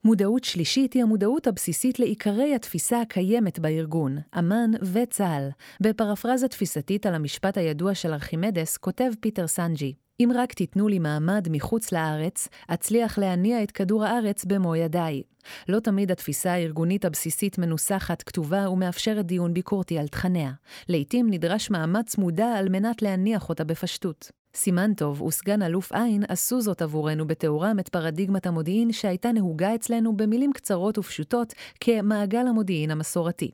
[0.05, 5.49] מודעות שלישית היא המודעות הבסיסית לעיקרי התפיסה הקיימת בארגון, אמ"ן וצה"ל.
[5.81, 11.47] בפרפרזה תפיסתית על המשפט הידוע של ארכימדס, כותב פיטר סנג'י, אם רק תיתנו לי מעמד
[11.51, 15.23] מחוץ לארץ, אצליח להניע את כדור הארץ במו ידיי.
[15.69, 20.53] לא תמיד התפיסה הארגונית הבסיסית מנוסחת, כתובה ומאפשרת דיון ביקורתי על תכניה.
[20.89, 24.40] לעתים נדרש מאמץ מודע על מנת להניח אותה בפשטות.
[24.55, 30.17] סימן טוב וסגן אלוף עין עשו זאת עבורנו בתיאורם את פרדיגמת המודיעין שהייתה נהוגה אצלנו
[30.17, 33.51] במילים קצרות ופשוטות כמעגל המודיעין המסורתי.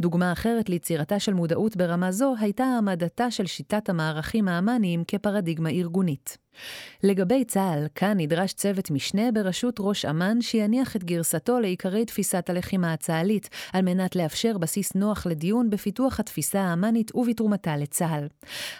[0.00, 6.38] דוגמה אחרת ליצירתה של מודעות ברמה זו הייתה העמדתה של שיטת המערכים האמניים כפרדיגמה ארגונית.
[7.02, 12.92] לגבי צה"ל, כאן נדרש צוות משנה בראשות ראש אמ"ן שיניח את גרסתו לעיקרי תפיסת הלחימה
[12.92, 18.28] הצה"לית, על מנת לאפשר בסיס נוח לדיון בפיתוח התפיסה האמ"נית ובתרומתה לצה"ל.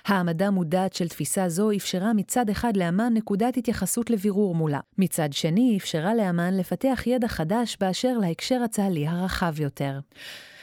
[0.06, 5.76] העמדה מודעת של תפיסה זו אפשרה מצד אחד לאמ"ן נקודת התייחסות לבירור מולה, מצד שני
[5.80, 10.00] אפשרה לאמ"ן לפתח ידע חדש באשר להקשר הצה"לי הרחב יותר.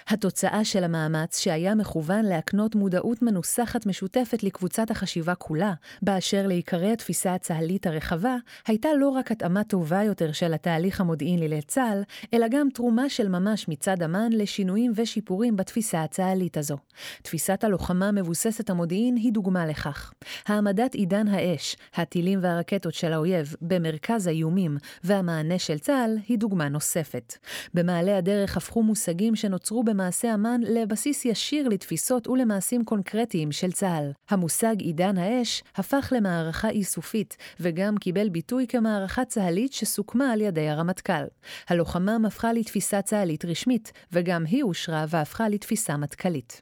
[0.10, 7.34] התוצאה של המאמץ שהיה מכוון להקנות מודעות מנוסחת משותפת לקבוצת החשיבה כולה, באשר לעיקרי התפיסה
[7.34, 8.36] הצה"לית הרחבה,
[8.68, 12.02] הייתה לא רק התאמה טובה יותר של התהליך המודיעיני לצה"ל,
[12.34, 16.78] אלא גם תרומה של ממש מצד אמ"ן לשינויים ושיפורים בתפיסה הצה"לית הזו.
[17.22, 20.14] תפיסת הלוחמה מבוססת המודיעין היא דוגמה לכך.
[20.48, 27.34] העמדת עידן האש, הטילים והרקטות של האויב, במרכז האיומים, והמענה של צה"ל היא דוגמה נוספת.
[27.74, 34.12] במעלה הדרך הפכו מושגים שנוצרו במעשה אמ"ן לבסיס ישיר לתפיסות ולמעשים קונקרטיים של צה"ל.
[34.30, 41.26] המושג עידן האש הפך למערכה איסופית, וגם קיבל ביטוי כמערכה צה"לית שסוכמה על ידי הרמטכ"ל.
[41.68, 46.62] הלוחמה הפכה לתפיסה צה"לית רשמית, וגם היא אושרה והפכה לתפיסה מטכ"לית.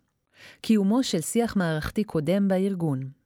[0.62, 3.25] קיומו של שיח מערכתי קודם בארגון.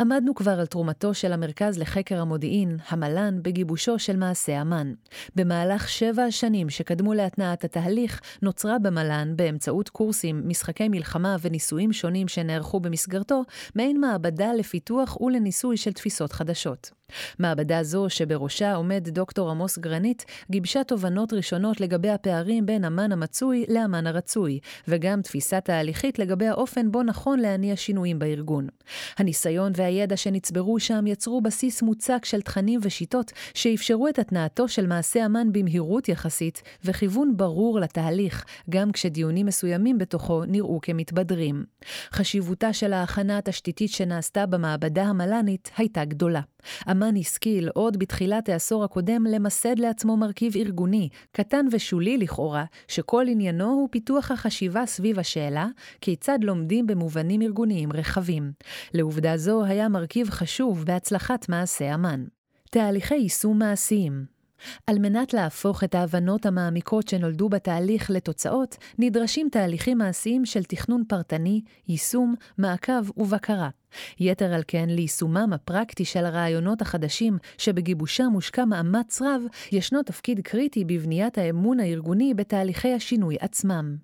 [0.00, 4.92] עמדנו כבר על תרומתו של המרכז לחקר המודיעין, המל"ן, בגיבושו של מעשה אמ"ן.
[5.34, 12.80] במהלך שבע השנים שקדמו להתנעת התהליך, נוצרה במל"ן, באמצעות קורסים, משחקי מלחמה וניסויים שונים שנערכו
[12.80, 13.42] במסגרתו,
[13.74, 16.90] מעין מעבדה לפיתוח ולניסוי של תפיסות חדשות.
[17.38, 23.64] מעבדה זו, שבראשה עומד דוקטור עמוס גרנית, גיבשה תובנות ראשונות לגבי הפערים בין אמן המצוי
[23.68, 28.66] לאמן הרצוי, וגם תפיסה תהליכית לגבי האופן בו נכון להניע שינויים בארגון.
[29.18, 35.26] הניסיון והידע שנצברו שם יצרו בסיס מוצק של תכנים ושיטות שאפשרו את התנעתו של מעשה
[35.26, 41.64] אמן במהירות יחסית, וכיוון ברור לתהליך, גם כשדיונים מסוימים בתוכו נראו כמתבדרים.
[42.12, 46.40] חשיבותה של ההכנה התשתיתית שנעשתה במעבדה המל"נית הייתה גדולה.
[46.90, 53.64] אמן השכיל עוד בתחילת העשור הקודם למסד לעצמו מרכיב ארגוני, קטן ושולי לכאורה, שכל עניינו
[53.64, 55.66] הוא פיתוח החשיבה סביב השאלה
[56.00, 58.52] כיצד לומדים במובנים ארגוניים רחבים.
[58.94, 62.24] לעובדה זו היה מרכיב חשוב בהצלחת מעשה אמן.
[62.70, 64.38] תהליכי יישום מעשיים
[64.86, 71.60] על מנת להפוך את ההבנות המעמיקות שנולדו בתהליך לתוצאות, נדרשים תהליכים מעשיים של תכנון פרטני,
[71.88, 73.68] יישום, מעקב ובקרה.
[74.20, 80.84] יתר על כן, ליישומם הפרקטי של הרעיונות החדשים, שבגיבושם מושקע מאמץ רב, ישנו תפקיד קריטי
[80.84, 83.96] בבניית האמון הארגוני בתהליכי השינוי עצמם.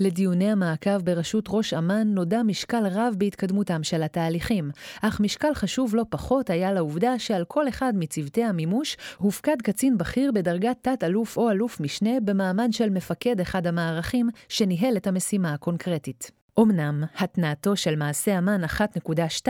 [0.00, 4.70] לדיוני המעקב בראשות ראש אמ"ן נודע משקל רב בהתקדמותם של התהליכים,
[5.02, 10.32] אך משקל חשוב לא פחות היה לעובדה שעל כל אחד מצוותי המימוש הופקד קצין בכיר
[10.32, 16.35] בדרגת תת-אלוף או אלוף משנה במעמד של מפקד אחד המערכים שניהל את המשימה הקונקרטית.
[16.60, 19.48] אמנם, התנעתו של מעשה אמן 1.2,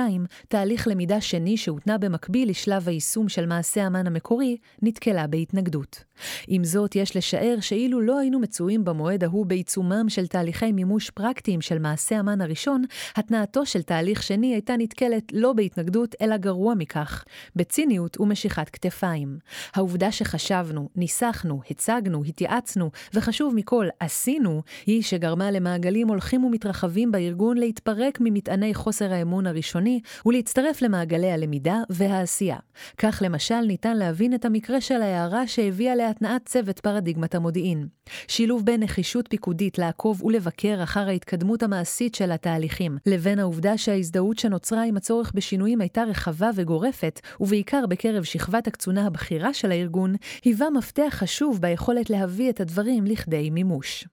[0.49, 6.05] תהליך למידה שני שהותנה במקביל לשלב היישום של מעשה אמן המקורי, נתקלה בהתנגדות.
[6.49, 11.61] עם זאת, יש לשער שאילו לא היינו מצויים במועד ההוא בעיצומם של תהליכי מימוש פרקטיים
[11.61, 12.85] של מעשה אמן הראשון,
[13.16, 17.25] התנעתו של תהליך שני הייתה נתקלת לא בהתנגדות, אלא גרוע מכך,
[17.57, 19.38] בציניות ומשיכת כתפיים.
[19.75, 28.19] העובדה שחשבנו, ניסחנו, הצגנו, התייעצנו, וחשוב מכל, עשינו, היא שגרמה למעגלים הולכים ומתרחבים בארגון להתפרק
[28.21, 32.57] ממטעני חוסר האמון הראשוני ולהצטרף למעגלי הלמידה והעשייה.
[32.99, 37.89] כך למשל ניתן להבין את המקרה של ההערה שהביאה להתנעת צוות פרדיגמת המודיעין.
[38.29, 44.85] שילוב בין נחישות פיקודית לעקוב ולבקר אחר ההתקדמות המעשית של התהליכים, לבין העובדה שההזדהות שנוצרה
[44.85, 51.09] עם הצורך בשינויים הייתה רחבה וגורפת, ובעיקר בקרב שכבת הקצונה הבכירה של הארגון, היווה מפתח
[51.11, 54.05] חשוב ביכולת להביא את הדברים לכדי מימוש.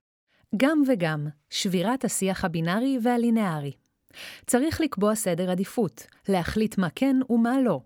[0.58, 3.72] גם וגם, שבירת השיח הבינארי והלינארי.
[4.48, 7.82] צריך לקבוע סדר עדיפות, להחליט מה כן ומה לא,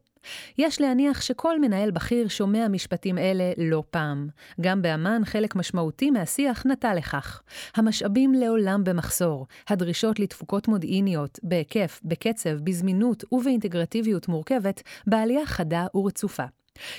[0.57, 4.29] יש להניח שכל מנהל בכיר שומע משפטים אלה לא פעם.
[4.61, 7.41] גם באמ"ן חלק משמעותי מהשיח נטה לכך.
[7.75, 16.45] המשאבים לעולם במחסור, הדרישות לתפוקות מודיעיניות, בהיקף, בקצב, בזמינות ובאינטגרטיביות מורכבת, בעלייה חדה ורצופה.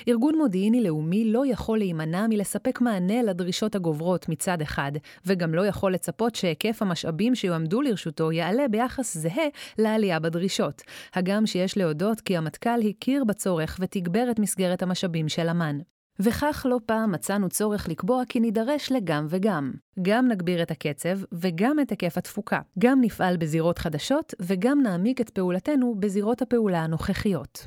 [0.08, 4.92] ארגון מודיעיני לאומי לא יכול להימנע מלספק מענה לדרישות הגוברות מצד אחד,
[5.26, 10.82] וגם לא יכול לצפות שהיקף המשאבים שיועמדו לרשותו יעלה ביחס זהה לעלייה בדרישות.
[11.14, 15.78] הגם שיש להודות כי המטכ"ל הכיר בצורך ותגבר את מסגרת המשאבים של אמ"ן.
[16.20, 19.72] וכך לא פעם מצאנו צורך לקבוע כי נידרש לגם וגם.
[20.02, 22.60] גם נגביר את הקצב וגם את היקף התפוקה.
[22.78, 27.66] גם נפעל בזירות חדשות וגם נעמיק את פעולתנו בזירות הפעולה הנוכחיות.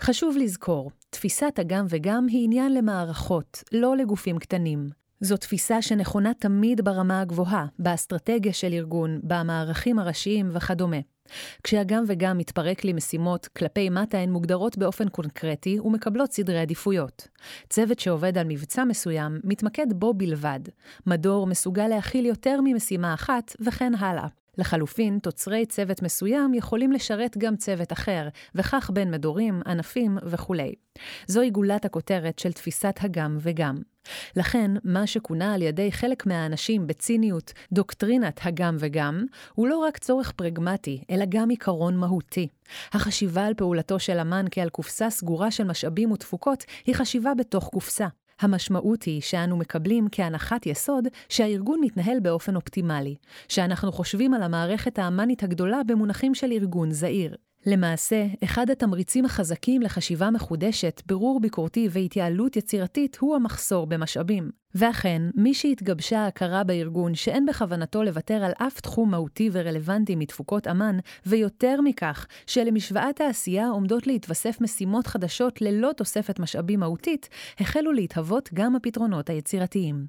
[0.00, 4.88] חשוב לזכור, תפיסת הגם וגם היא עניין למערכות, לא לגופים קטנים.
[5.20, 10.96] זו תפיסה שנכונה תמיד ברמה הגבוהה, באסטרטגיה של ארגון, במערכים הראשיים וכדומה.
[11.62, 17.28] כשהגם וגם מתפרק לי משימות, כלפי מטה הן מוגדרות באופן קונקרטי ומקבלות סדרי עדיפויות.
[17.70, 20.60] צוות שעובד על מבצע מסוים מתמקד בו בלבד.
[21.06, 24.26] מדור מסוגל להכיל יותר ממשימה אחת, וכן הלאה.
[24.58, 30.74] לחלופין, תוצרי צוות מסוים יכולים לשרת גם צוות אחר, וכך בין מדורים, ענפים וכולי.
[31.26, 33.76] זוהי גולת הכותרת של תפיסת הגם וגם.
[34.36, 40.32] לכן, מה שכונה על ידי חלק מהאנשים בציניות דוקטרינת הגם וגם, הוא לא רק צורך
[40.32, 42.48] פרגמטי, אלא גם עיקרון מהותי.
[42.92, 48.06] החשיבה על פעולתו של אמן כעל קופסה סגורה של משאבים ותפוקות, היא חשיבה בתוך קופסה.
[48.44, 53.16] המשמעות היא שאנו מקבלים כהנחת יסוד שהארגון מתנהל באופן אופטימלי,
[53.48, 57.36] שאנחנו חושבים על המערכת האמנית הגדולה במונחים של ארגון זעיר.
[57.66, 64.61] למעשה, אחד התמריצים החזקים לחשיבה מחודשת, ברור ביקורתי והתייעלות יצירתית הוא המחסור במשאבים.
[64.74, 70.98] ואכן, מי שהתגבשה ההכרה בארגון שאין בכוונתו לוותר על אף תחום מהותי ורלוונטי מתפוקות אמ"ן,
[71.26, 77.28] ויותר מכך, שלמשוואת העשייה עומדות להתווסף משימות חדשות ללא תוספת משאבים מהותית,
[77.60, 80.06] החלו להתהוות גם הפתרונות היצירתיים.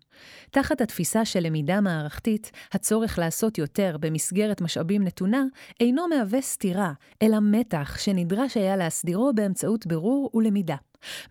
[0.51, 5.43] תחת התפיסה של למידה מערכתית, הצורך לעשות יותר במסגרת משאבים נתונה,
[5.79, 10.75] אינו מהווה סתירה, אלא מתח שנדרש היה להסדירו באמצעות בירור ולמידה.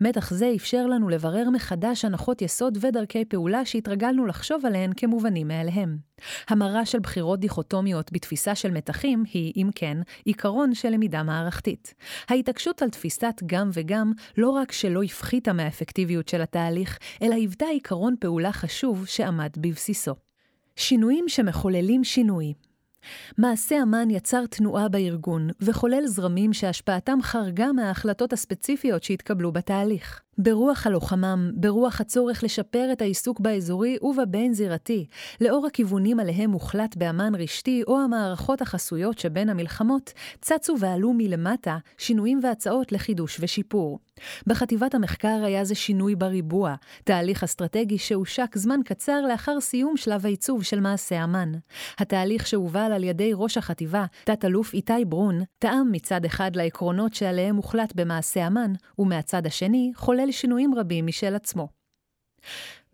[0.00, 5.96] מתח זה אפשר לנו לברר מחדש הנחות יסוד ודרכי פעולה שהתרגלנו לחשוב עליהן כמובנים מאליהם.
[6.48, 11.94] המרה של בחירות דיכוטומיות בתפיסה של מתחים היא, אם כן, עיקרון של למידה מערכתית.
[12.28, 18.14] ההתעקשות על תפיסת גם וגם לא רק שלא הפחיתה מהאפקטיביות של התהליך, אלא היוותה עיקרון
[18.20, 20.14] פעולה חשוב שעמד בבסיסו.
[20.76, 22.52] שינויים שמחוללים שינוי,
[23.38, 30.22] מעשה אמן יצר תנועה בארגון, וחולל זרמים שהשפעתם חרגה מההחלטות הספציפיות שהתקבלו בתהליך.
[30.38, 35.06] ברוח הלוחמם, ברוח הצורך לשפר את העיסוק באזורי ובבין-זירתי,
[35.40, 42.40] לאור הכיוונים עליהם הוחלט באמן רשתי או המערכות החסויות שבין המלחמות, צצו ועלו מלמטה שינויים
[42.42, 43.98] והצעות לחידוש ושיפור.
[44.46, 50.62] בחטיבת המחקר היה זה שינוי בריבוע, תהליך אסטרטגי שהושק זמן קצר לאחר סיום שלב העיצוב
[50.62, 51.52] של מעשה אמן.
[51.98, 57.92] התהליך שהובל על ידי ראש החטיבה, תת-אלוף איתי ברון, טעם מצד אחד לעקרונות שעליהם הוחלט
[57.94, 61.68] במעשה אמן, ומהצד השני חולל שינויים רבים משל עצמו.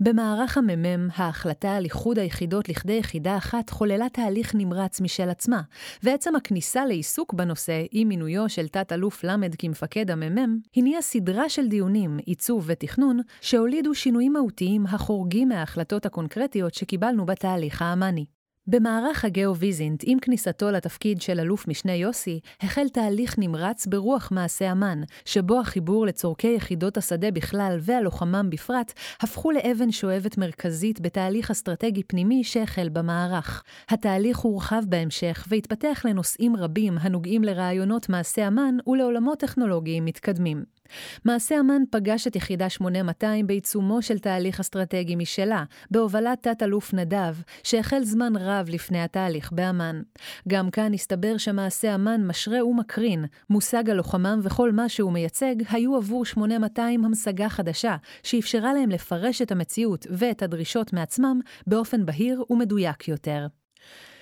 [0.01, 5.63] במערך המ"מ, ההחלטה על איחוד היחידות לכדי יחידה אחת חוללה תהליך נמרץ משל עצמה,
[6.03, 12.19] ועצם הכניסה לעיסוק בנושא עם מינויו של תת-אלוף ל' כמפקד המ"מ, הניע סדרה של דיונים,
[12.27, 18.38] עיצוב ותכנון, שהולידו שינויים מהותיים החורגים מההחלטות הקונקרטיות שקיבלנו בתהליך האמני.
[18.71, 25.03] במערך הגאו-ויזינט, עם כניסתו לתפקיד של אלוף משנה יוסי, החל תהליך נמרץ ברוח מעשה אמ"ן,
[25.25, 32.45] שבו החיבור לצורכי יחידות השדה בכלל והלוחמם בפרט, הפכו לאבן שואבת מרכזית בתהליך אסטרטגי פנימי
[32.45, 33.63] שהחל במערך.
[33.89, 40.78] התהליך הורחב בהמשך והתפתח לנושאים רבים הנוגעים לרעיונות מעשה אמ"ן ולעולמות טכנולוגיים מתקדמים.
[41.25, 48.05] מעשה אמ"ן פגש את יחידה 8200 בעיצומו של תהליך אסטרטגי משלה, בהובלת תת-אלוף נדב, שהחל
[48.05, 50.03] זמן רב לפני התהליך באמ"ן.
[50.49, 56.25] גם כאן הסתבר שמעשה אמ"ן משרה ומקרין, מושג הלוחמם וכל מה שהוא מייצג, היו עבור
[56.25, 63.47] 8200 המשגה חדשה, שאפשרה להם לפרש את המציאות ואת הדרישות מעצמם באופן בהיר ומדויק יותר.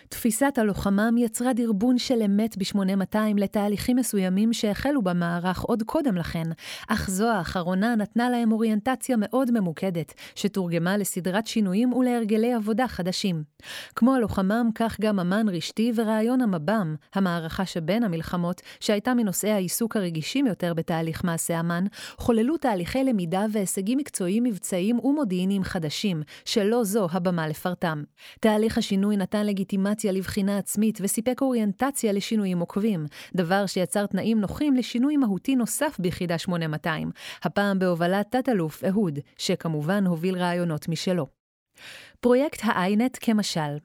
[0.08, 6.44] תפיסת הלוחמם יצרה דרבון של אמת ב-8200 לתהליכים מסוימים שהחלו במערך עוד קודם לכן,
[6.88, 13.42] אך זו האחרונה נתנה להם אוריינטציה מאוד ממוקדת, שתורגמה לסדרת שינויים ולהרגלי עבודה חדשים.
[13.96, 20.46] כמו הלוחמם, כך גם אמ"ן רשתי ורעיון המב"ם, המערכה שבין המלחמות, שהייתה מנושאי העיסוק הרגישים
[20.46, 21.84] יותר בתהליך מעשה אמ"ן,
[22.16, 28.02] חוללו תהליכי למידה והישגים מקצועיים מבצעיים ומודיעיניים חדשים, שלא זו הבמה לפרטם.
[28.40, 34.76] תהליך השינוי נתן לגיטימציה אוריינטציה לבחינה עצמית וסיפק אוריינטציה לשינויים עוקבים, דבר שיצר תנאים נוחים
[34.76, 37.10] לשינוי מהותי נוסף ביחידה 8200,
[37.42, 41.26] הפעם בהובלת תת-אלוף אהוד, שכמובן הוביל רעיונות משלו.
[42.20, 43.76] פרויקט ה-iNet כמשל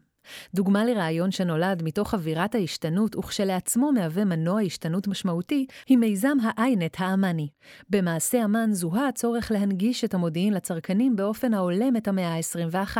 [0.55, 7.47] דוגמה לרעיון שנולד מתוך אווירת ההשתנות וכשלעצמו מהווה מנוע השתנות משמעותי, היא מיזם ה-iNet האמני.
[7.89, 12.97] במעשה אמן זוהה הצורך להנגיש את המודיעין לצרכנים באופן ההולם את המאה ה-21.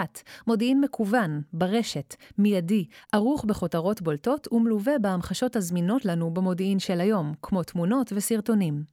[0.47, 7.63] מודיעין מקוון, ברשת, מיידי, ערוך בכותרות בולטות ומלווה בהמחשות הזמינות לנו במודיעין של היום, כמו
[7.63, 8.84] תמונות וסרטונים.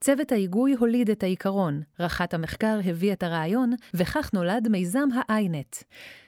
[0.00, 5.84] צוות ההיגוי הוליד את העיקרון, רח"ט המחקר הביא את הרעיון, וכך נולד מיזם ה-iNet.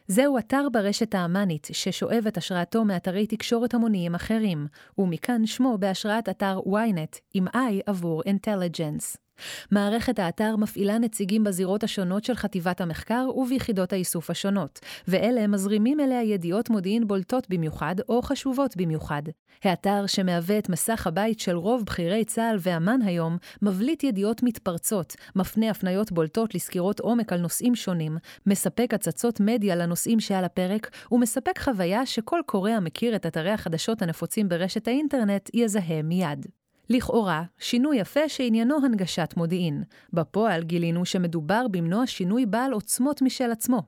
[0.07, 4.67] זהו אתר ברשת האמנית, ששואב את השראתו מאתרי תקשורת המוניים אחרים,
[4.99, 9.24] ומכאן שמו בהשראת אתר ynet, עם I עבור Intelligence.
[9.71, 16.23] מערכת האתר מפעילה נציגים בזירות השונות של חטיבת המחקר וביחידות האיסוף השונות, ואלה מזרימים אליה
[16.23, 19.23] ידיעות מודיעין בולטות במיוחד או חשובות במיוחד.
[19.65, 25.71] האתר, שמהווה את מסך הבית של רוב בכירי צה"ל ואמ"ן היום, מבליט ידיעות מתפרצות, מפנה
[25.71, 28.17] הפניות בולטות לסקירות עומק על נושאים שונים,
[28.47, 34.49] מספק הצצות מדיה לנושאים שעל הפרק, ומספק חוויה שכל קורא המכיר את אתרי החדשות הנפוצים
[34.49, 36.47] ברשת האינטרנט יזהה מיד.
[36.91, 39.83] לכאורה, שינוי יפה שעניינו הנגשת מודיעין.
[40.13, 43.83] בפועל גילינו שמדובר במנוע שינוי בעל עוצמות משל עצמו.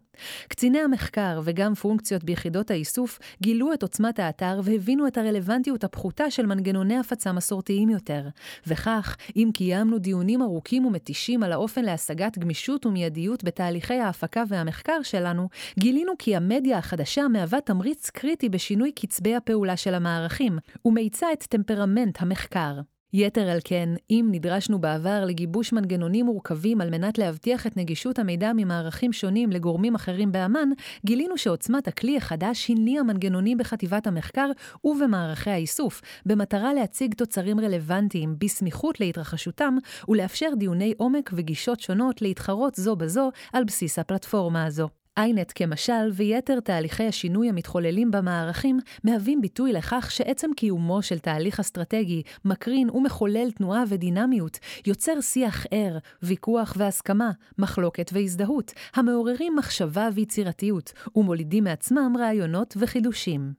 [0.49, 6.47] קציני המחקר וגם פונקציות ביחידות האיסוף גילו את עוצמת האתר והבינו את הרלוונטיות הפחותה של
[6.47, 8.29] מנגנוני הפצה מסורתיים יותר.
[8.67, 15.49] וכך, אם קיימנו דיונים ארוכים ומתישים על האופן להשגת גמישות ומיידיות בתהליכי ההפקה והמחקר שלנו,
[15.79, 22.23] גילינו כי המדיה החדשה מהווה תמריץ קריטי בשינוי קצבי הפעולה של המערכים, ומאיצה את טמפרמנט
[22.23, 22.81] המחקר.
[23.19, 28.53] יתר על כן, אם נדרשנו בעבר לגיבוש מנגנונים מורכבים על מנת להבטיח את נגישות המידע
[28.57, 30.69] ממערכים שונים לגורמים אחרים באמ"ן,
[31.07, 34.51] גילינו שעוצמת הכלי החדש הניעה מנגנונים בחטיבת המחקר
[34.85, 39.77] ובמערכי האיסוף, במטרה להציג תוצרים רלוונטיים בסמיכות להתרחשותם,
[40.09, 45.06] ולאפשר דיוני עומק וגישות שונות להתחרות זו בזו על בסיס הפלטפורמה הזו.
[45.19, 52.23] iNet כמשל, ויתר תהליכי השינוי המתחוללים במערכים, מהווים ביטוי לכך שעצם קיומו של תהליך אסטרטגי,
[52.45, 61.65] מקרין ומחולל תנועה ודינמיות, יוצר שיח ער, ויכוח והסכמה, מחלוקת והזדהות, המעוררים מחשבה ויצירתיות, ומולידים
[61.65, 63.53] מעצמם רעיונות וחידושים.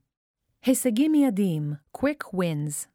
[0.66, 2.88] הישגים מיידיים, Quick Wins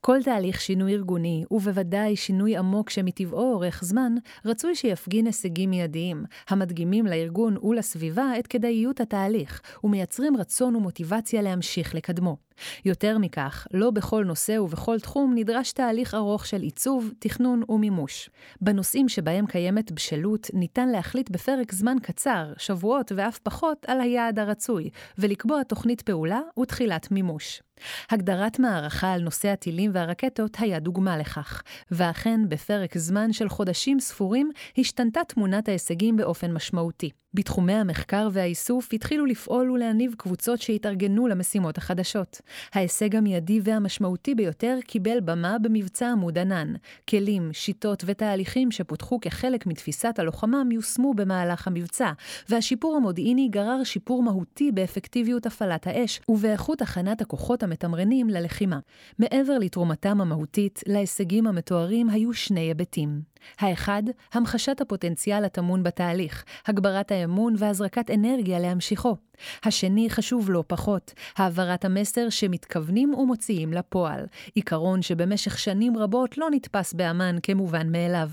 [0.00, 7.06] כל תהליך שינוי ארגוני, ובוודאי שינוי עמוק שמטבעו אורך זמן, רצוי שיפגין הישגים מיידיים, המדגימים
[7.06, 12.36] לארגון ולסביבה את כדאיות התהליך, ומייצרים רצון ומוטיבציה להמשיך לקדמו.
[12.84, 18.30] יותר מכך, לא בכל נושא ובכל תחום נדרש תהליך ארוך של עיצוב, תכנון ומימוש.
[18.60, 24.90] בנושאים שבהם קיימת בשלות, ניתן להחליט בפרק זמן קצר, שבועות ואף פחות, על היעד הרצוי,
[25.18, 27.62] ולקבוע תוכנית פעולה ותחילת מימוש.
[28.10, 34.50] הגדרת מערכה על נושא הטילים והרקטות היה דוגמה לכך, ואכן בפרק זמן של חודשים ספורים
[34.78, 37.10] השתנתה תמונת ההישגים באופן משמעותי.
[37.34, 42.40] בתחומי המחקר והאיסוף התחילו לפעול ולהניב קבוצות שהתארגנו למשימות החדשות.
[42.74, 46.74] ההישג המיידי והמשמעותי ביותר קיבל במה במבצע עמוד ענן.
[47.08, 52.12] כלים, שיטות ותהליכים שפותחו כחלק מתפיסת הלוחמה יושמו במהלך המבצע,
[52.48, 58.78] והשיפור המודיעיני גרר שיפור מהותי באפקטיביות הפעלת האש ובאיכות הכנת הכוחות המתמרנים ללחימה.
[59.18, 63.22] מעבר לתרומתם המהותית, להישגים המתוארים היו שני היבטים.
[63.58, 64.02] האחד,
[64.32, 69.16] המחשת הפוטנציאל הטמון בתהליך, הגברת האמון והזרקת אנרגיה להמשיכו.
[69.64, 76.94] השני חשוב לא פחות, העברת המסר שמתכוונים ומוציאים לפועל, עיקרון שבמשך שנים רבות לא נתפס
[76.94, 78.28] באמן כמובן מאליו.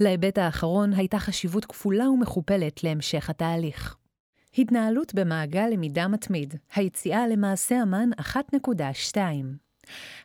[0.00, 3.96] להיבט האחרון הייתה חשיבות כפולה ומכופלת להמשך התהליך.
[4.58, 9.16] התנהלות במעגל למידה מתמיד, היציאה למעשה אמן 1.2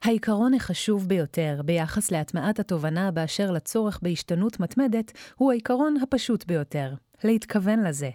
[0.03, 6.93] העיקרון החשוב ביותר ביחס להטמעת התובנה באשר לצורך בהשתנות מתמדת הוא העיקרון הפשוט ביותר,
[7.23, 8.09] להתכוון לזה.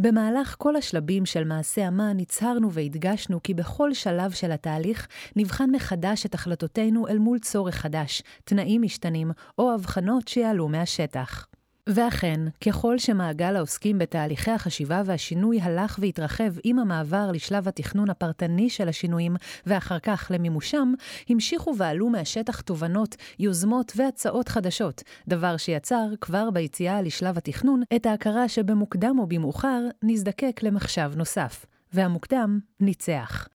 [0.00, 6.26] במהלך כל השלבים של מעשה אמן הצהרנו והדגשנו כי בכל שלב של התהליך נבחן מחדש
[6.26, 11.46] את החלטותינו אל מול צורך חדש, תנאים משתנים או הבחנות שיעלו מהשטח.
[11.88, 18.88] ואכן, ככל שמעגל העוסקים בתהליכי החשיבה והשינוי הלך והתרחב עם המעבר לשלב התכנון הפרטני של
[18.88, 19.36] השינויים,
[19.66, 20.92] ואחר כך למימושם,
[21.28, 28.48] המשיכו ועלו מהשטח תובנות, יוזמות והצעות חדשות, דבר שיצר, כבר ביציאה לשלב התכנון, את ההכרה
[28.48, 31.66] שבמוקדם או במאוחר נזדקק למחשב נוסף.
[31.92, 33.48] והמוקדם ניצח.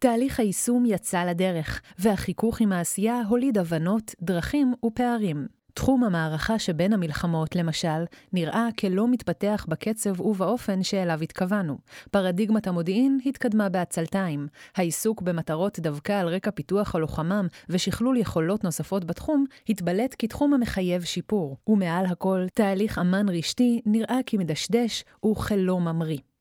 [0.00, 5.46] תהליך היישום יצא לדרך, והחיכוך עם העשייה הוליד הבנות, דרכים ופערים.
[5.74, 11.78] תחום המערכה שבין המלחמות, למשל, נראה כלא מתפתח בקצב ובאופן שאליו התכוונו.
[12.10, 14.46] פרדיגמת המודיעין התקדמה בעצלתיים.
[14.76, 21.56] העיסוק במטרות דווקא על רקע פיתוח הלוחמם ושכלול יכולות נוספות בתחום, התבלט כתחום המחייב שיפור.
[21.66, 26.33] ומעל הכל, תהליך אמן רשתי נראה כמדשדש וכלא ממריא.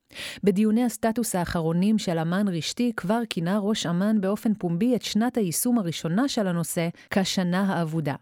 [0.44, 5.80] בדיוני הסטטוס האחרונים של אמן רשתי כבר כינה ראש אמ"ן באופן פומבי את שנת היישום
[5.80, 8.16] הראשונה של הנושא כשנה האבודה.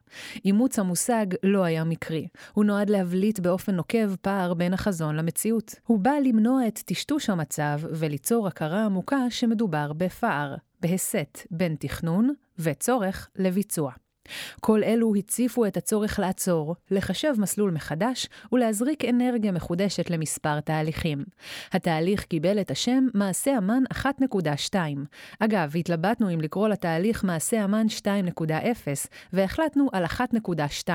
[0.46, 2.28] אימוץ המושג לא היה מקרי.
[2.54, 5.76] הוא נועד להבליט באופן נוקב פער בין החזון למציאות.
[5.88, 13.30] הוא בא למנוע את טשטוש המצב וליצור הכרה עמוקה שמדובר בפער, בהסט בין תכנון וצורך
[13.36, 13.92] לביצוע.
[14.60, 21.24] כל אלו הציפו את הצורך לעצור, לחשב מסלול מחדש ולהזריק אנרגיה מחודשת למספר תהליכים.
[21.72, 24.76] התהליך קיבל את השם מעשה אמן 1.2.
[25.40, 28.04] אגב, התלבטנו אם לקרוא לתהליך מעשה אמן 2.0,
[29.34, 30.90] והחלטנו על 1.2.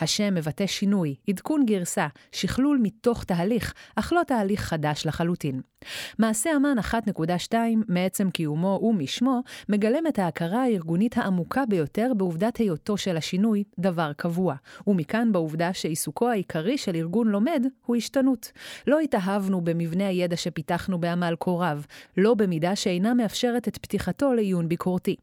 [0.00, 5.71] השם מבטא שינוי, עדכון גרסה, שכלול מתוך תהליך, אך לא תהליך חדש לחלוטין.
[6.18, 7.54] מעשה אמן 1.2,
[7.88, 14.54] מעצם קיומו ומשמו, מגלם את ההכרה הארגונית העמוקה ביותר בעובדת היותו של השינוי דבר קבוע,
[14.86, 18.52] ומכאן בעובדה שעיסוקו העיקרי של ארגון לומד הוא השתנות.
[18.86, 24.68] לא התאהבנו במבנה הידע שפיתחנו בעמל כה רב, לא במידה שאינה מאפשרת את פתיחתו לעיון
[24.68, 25.16] ביקורתי.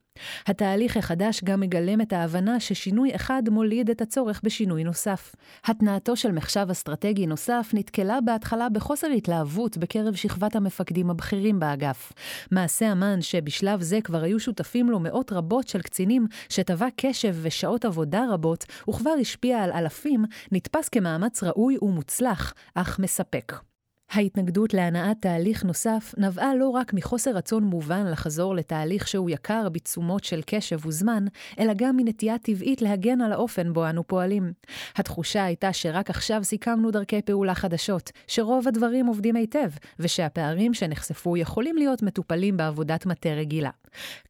[0.47, 5.35] התהליך החדש גם מגלם את ההבנה ששינוי אחד מוליד את הצורך בשינוי נוסף.
[5.65, 12.13] התנעתו של מחשב אסטרטגי נוסף נתקלה בהתחלה בחוסר התלהבות בקרב שכבת המפקדים הבכירים באגף.
[12.51, 17.85] מעשה אמן שבשלב זה כבר היו שותפים לו מאות רבות של קצינים, שטבע קשב ושעות
[17.85, 23.68] עבודה רבות, וכבר השפיע על אלפים, נתפס כמאמץ ראוי ומוצלח, אך מספק.
[24.11, 30.23] ההתנגדות להנעת תהליך נוסף נבעה לא רק מחוסר רצון מובן לחזור לתהליך שהוא יקר בתשומות
[30.23, 31.25] של קשב וזמן,
[31.59, 34.53] אלא גם מנטייה טבעית להגן על האופן בו אנו פועלים.
[34.95, 41.77] התחושה הייתה שרק עכשיו סיכמנו דרכי פעולה חדשות, שרוב הדברים עובדים היטב, ושהפערים שנחשפו יכולים
[41.77, 43.69] להיות מטופלים בעבודת מטה רגילה.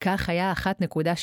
[0.02, 0.54] כך היה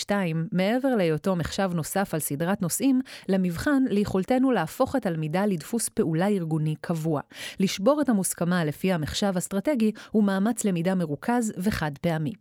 [0.08, 0.10] 1.2,
[0.52, 6.74] מעבר להיותו מחשב נוסף על סדרת נושאים, למבחן ליכולתנו להפוך את הלמידה לדפוס פעולה ארגוני
[6.80, 7.20] קבוע,
[7.60, 8.08] לשבור את
[8.46, 12.32] המוסכמה לפי המחשב אסטרטגי הוא מאמץ למידה מרוכז וחד פעמי.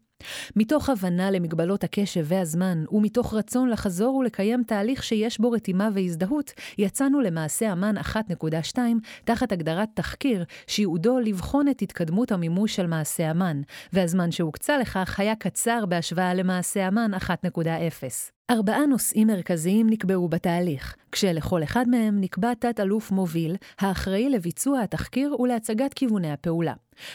[0.56, 7.22] מתוך הבנה למגבלות הקשב והזמן, ומתוך רצון לחזור ולקיים תהליך שיש בו רתימה והזדהות, יצאנו
[7.22, 8.78] למעשה אמן 1.2
[9.26, 13.62] תחת הגדרת תחקיר, שייעודו לבחון את התקדמות המימוש של מעשה אמן,
[13.93, 18.34] והזמן שהוקצה לכך היה קצר בהשוואה למעשה אמן 1.0.
[18.52, 25.93] ארבעה נושאים מרכזיים נקבעו בתהליך, כשלכל אחד מהם נקבע תת-אלוף מוביל, האחראי לביצוע התחקיר ולהצגת
[25.93, 26.74] כיווני הפעולה.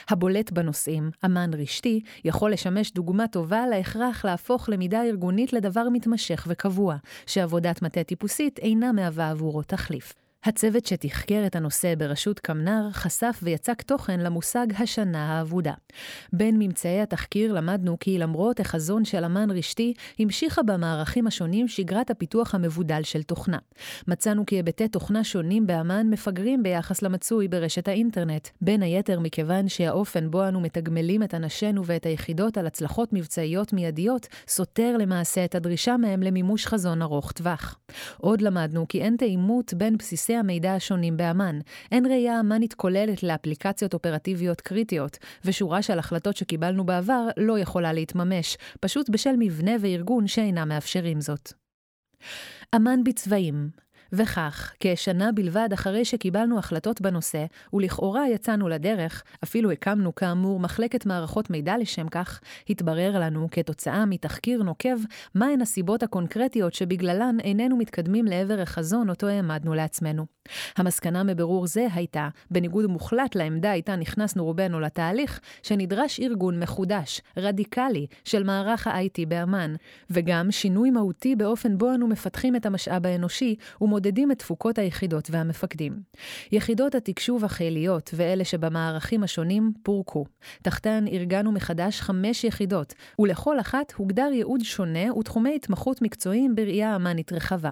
[0.08, 6.96] הבולט בנושאים, אמן רשתי, יכול לשמש דוגמה טובה להכרח להפוך למידה ארגונית לדבר מתמשך וקבוע,
[7.26, 10.19] שעבודת מטה טיפוסית אינה מהווה עבורו תחליף.
[10.44, 15.72] הצוות שתחקר את הנושא בראשות קמנר חשף ויצק תוכן למושג השנה האבודה.
[16.32, 22.54] בין ממצאי התחקיר למדנו כי למרות החזון של אמן רשתי, המשיכה במערכים השונים שגרת הפיתוח
[22.54, 23.58] המבודל של תוכנה.
[24.08, 30.30] מצאנו כי היבטי תוכנה שונים באמן מפגרים ביחס למצוי ברשת האינטרנט, בין היתר מכיוון שהאופן
[30.30, 35.96] בו אנו מתגמלים את אנשינו ואת היחידות על הצלחות מבצעיות מיידיות, סותר למעשה את הדרישה
[35.96, 37.78] מהם למימוש חזון ארוך טווח.
[38.18, 41.58] עוד למדנו כי אין תאימות בין בסיסי בסיסי המידע השונים באמ"ן.
[41.92, 48.56] אין ראייה אמ"נית כוללת לאפליקציות אופרטיביות קריטיות, ושורה של החלטות שקיבלנו בעבר לא יכולה להתממש,
[48.80, 51.52] פשוט בשל מבנה וארגון שאינם מאפשרים זאת.
[52.76, 53.70] אמ"ן בצבעים
[54.12, 61.50] וכך, כשנה בלבד אחרי שקיבלנו החלטות בנושא, ולכאורה יצאנו לדרך, אפילו הקמנו כאמור מחלקת מערכות
[61.50, 62.40] מידע לשם כך,
[62.70, 64.96] התברר לנו, כתוצאה מתחקיר נוקב,
[65.34, 70.26] מהן הסיבות הקונקרטיות שבגללן איננו מתקדמים לעבר החזון אותו העמדנו לעצמנו.
[70.76, 78.06] המסקנה מבירור זה הייתה, בניגוד מוחלט לעמדה איתה נכנסנו רובנו לתהליך, שנדרש ארגון מחודש, רדיקלי,
[78.24, 79.74] של מערך ה-IT באמ"ן,
[80.10, 83.54] וגם שינוי מהותי באופן בו אנו מפתחים את המשאב האנושי
[84.00, 85.92] ומודדים את תפוקות היחידות והמפקדים.
[86.52, 90.24] יחידות התקשוב החיליות ואלה שבמערכים השונים פורקו.
[90.62, 97.32] תחתן ארגנו מחדש חמש יחידות, ולכל אחת הוגדר ייעוד שונה ותחומי התמחות מקצועיים בראייה אמ"נית
[97.32, 97.70] רחבה.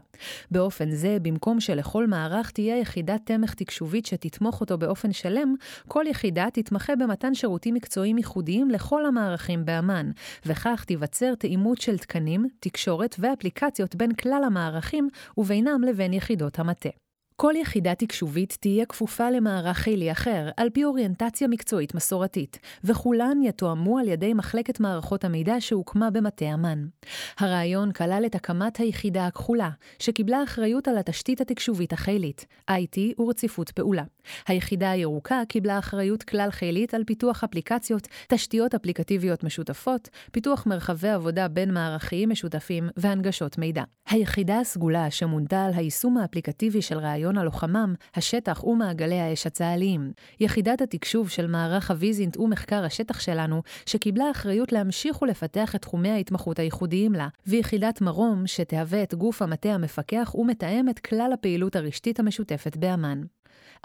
[0.50, 5.54] באופן זה, במקום שלכל מערך תהיה יחידת תמך תקשובית שתתמוך אותו באופן שלם,
[5.88, 10.10] כל יחידה תתמחה במתן שירותים מקצועיים ייחודיים לכל המערכים באמ"ן,
[10.46, 15.08] וכך תיווצר תאימות של תקנים, תקשורת ואפליקציות בין כלל המערכים
[15.38, 16.88] ובינם לבין יחידות המטה.
[17.36, 23.98] כל יחידה תקשובית תהיה כפופה למערך חילי אחר, על פי אוריינטציה מקצועית מסורתית, וכולן יתואמו
[23.98, 26.86] על ידי מחלקת מערכות המידע שהוקמה במטה אמ"ן.
[27.38, 34.04] הרעיון כלל את הקמת היחידה הכחולה, שקיבלה אחריות על התשתית התקשובית החילית, IT ורציפות פעולה.
[34.46, 41.48] היחידה הירוקה קיבלה אחריות כלל חילית על פיתוח אפליקציות, תשתיות אפליקטיביות משותפות, פיתוח מרחבי עבודה
[41.48, 43.82] בין מערכיים משותפים והנגשות מידע.
[44.08, 50.12] היחידה הסגולה שמונתה על היישום האפליקטיבי של רעיון הלוחמם, השטח ומעגלי האש הצה"ליים.
[50.40, 56.58] יחידת התקשוב של מערך הוויזינט ומחקר השטח שלנו, שקיבלה אחריות להמשיך ולפתח את תחומי ההתמחות
[56.58, 62.76] הייחודיים לה, ויחידת מרום, שתהווה את גוף המטה המפקח ומתאם את כלל הפעילות הרשתית המשותפת
[62.76, 63.22] באמ"ן.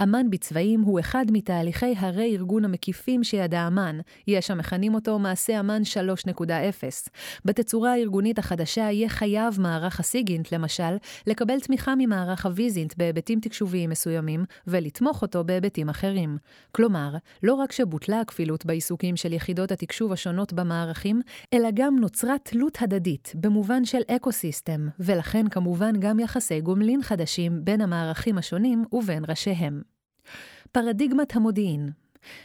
[0.03, 5.81] אמ"ן בצבעים הוא אחד מתהליכי הרה-ארגון המקיפים שידע אמ"ן, יש המכנים אותו מעשה אמ"ן
[6.27, 7.09] 3.0.
[7.45, 10.97] בתצורה הארגונית החדשה יהיה חייב מערך הסיגינט, למשל,
[11.27, 16.37] לקבל תמיכה ממערך הוויזינט בהיבטים תקשוביים מסוימים, ולתמוך אותו בהיבטים אחרים.
[16.71, 21.21] כלומר, לא רק שבוטלה הכפילות בעיסוקים של יחידות התקשוב השונות במערכים,
[21.53, 27.81] אלא גם נוצרה תלות הדדית, במובן של אקו-סיסטם, ולכן כמובן גם יחסי גומלין חדשים בין
[27.81, 29.23] המערכים השונים ובין
[29.53, 29.81] ראשיהם.
[30.71, 31.89] פרדיגמת המודיעין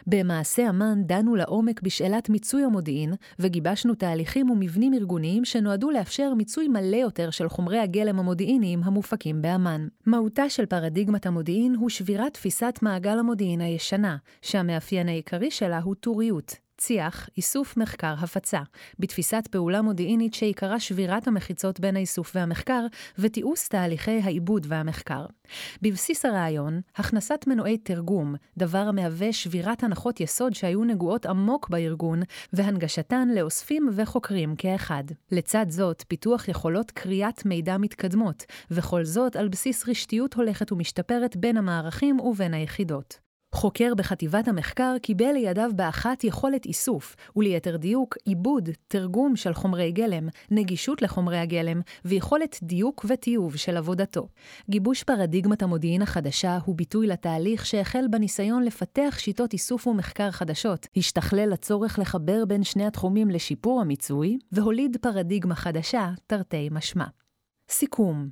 [0.07, 6.97] במעשה אמ"ן דנו לעומק בשאלת מיצוי המודיעין, וגיבשנו תהליכים ומבנים ארגוניים שנועדו לאפשר מיצוי מלא
[6.97, 9.89] יותר של חומרי הגלם המודיעיניים המופקים באמ"ן.
[10.07, 16.55] מהותה של פרדיגמת המודיעין הוא שבירת תפיסת מעגל המודיעין הישנה, שהמאפיין העיקרי שלה הוא טוריות,
[16.79, 18.61] צי"ח, איסוף מחקר הפצה,
[18.99, 22.87] בתפיסת פעולה מודיעינית שעיקרה שבירת המחיצות בין האיסוף והמחקר,
[23.19, 25.27] ותיעוש תהליכי העיבוד והמחקר.
[25.83, 32.23] בבסיס הרעיון, הכנסת מנועי תרגום, דבר המהווה שבירת הנחות יסוד שהיו נגועות עמוק בארגון,
[32.53, 35.05] והנגשתן לאוספים וחוקרים כאחד.
[35.33, 41.57] לצד זאת, פיתוח יכולות קריאת מידע מתקדמות, וכל זאת על בסיס רשתיות הולכת ומשתפרת בין
[41.57, 43.28] המערכים ובין היחידות.
[43.55, 50.29] חוקר בחטיבת המחקר קיבל לידיו באחת יכולת איסוף, וליתר דיוק, עיבוד, תרגום של חומרי גלם,
[50.51, 54.29] נגישות לחומרי הגלם, ויכולת דיוק וטיוב של עבודתו.
[54.71, 61.53] גיבוש פרדיגמת המודיעין החדשה הוא ביטוי לתהליך שהחל בניסיון לפתח שיטות איסוף ומחקר חדשות, השתכלל
[61.53, 67.05] הצורך לחבר בין שני התחומים לשיפור המיצוי, והוליד פרדיגמה חדשה, תרתי משמע.
[67.71, 68.29] סיכום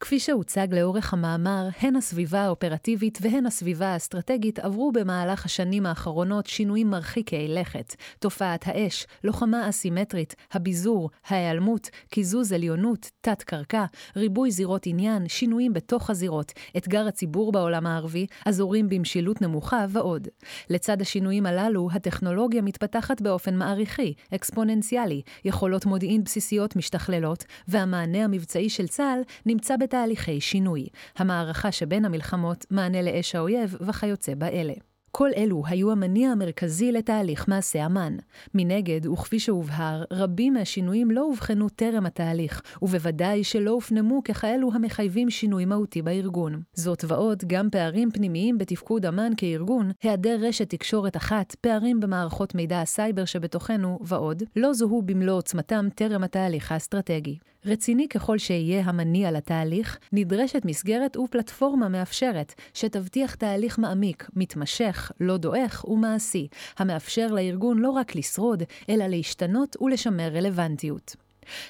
[0.00, 6.90] כפי שהוצג לאורך המאמר, הן הסביבה האופרטיבית והן הסביבה האסטרטגית עברו במהלך השנים האחרונות שינויים
[6.90, 7.94] מרחיקי לכת.
[8.18, 13.84] תופעת האש, לוחמה אסימטרית, הביזור, ההיעלמות, קיזוז עליונות, תת-קרקע,
[14.16, 20.28] ריבוי זירות עניין, שינויים בתוך הזירות, אתגר הציבור בעולם הערבי, אזורים במשילות נמוכה ועוד.
[20.70, 28.88] לצד השינויים הללו, הטכנולוגיה מתפתחת באופן מעריכי, אקספוננציאלי, יכולות מודיעין בסיסיות משתכללות, והמענה המבצעי של
[28.88, 30.86] צה"ל נמצא בתהליכי שינוי,
[31.16, 34.72] המערכה שבין המלחמות, מענה לאש האויב וכיוצא באלה.
[35.12, 38.16] כל אלו היו המניע המרכזי לתהליך מעשה אמ"ן.
[38.54, 45.64] מנגד, וכפי שהובהר, רבים מהשינויים לא אובחנו טרם התהליך, ובוודאי שלא הופנמו ככאלו המחייבים שינוי
[45.64, 46.62] מהותי בארגון.
[46.74, 52.80] זאת ועוד, גם פערים פנימיים בתפקוד אמ"ן כארגון, היעדר רשת תקשורת אחת, פערים במערכות מידע
[52.80, 57.38] הסייבר שבתוכנו, ועוד, לא זוהו במלוא עוצמתם טרם התהליך האסטרטגי.
[57.66, 65.84] רציני ככל שיהיה המניע לתהליך, נדרשת מסגרת ופלטפורמה מאפשרת, שתבטיח תהליך מעמיק, מתמשך, לא דועך
[65.88, 66.48] ומעשי,
[66.78, 71.16] המאפשר לארגון לא רק לשרוד, אלא להשתנות ולשמר רלוונטיות.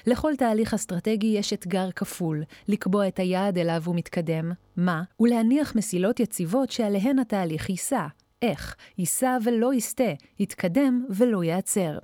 [0.07, 6.19] לכל תהליך אסטרטגי יש אתגר כפול, לקבוע את היעד אליו הוא מתקדם, מה, ולהניח מסילות
[6.19, 8.07] יציבות שעליהן התהליך יישא,
[8.41, 11.97] איך, יישא ולא יסטה, יתקדם ולא ייעצר.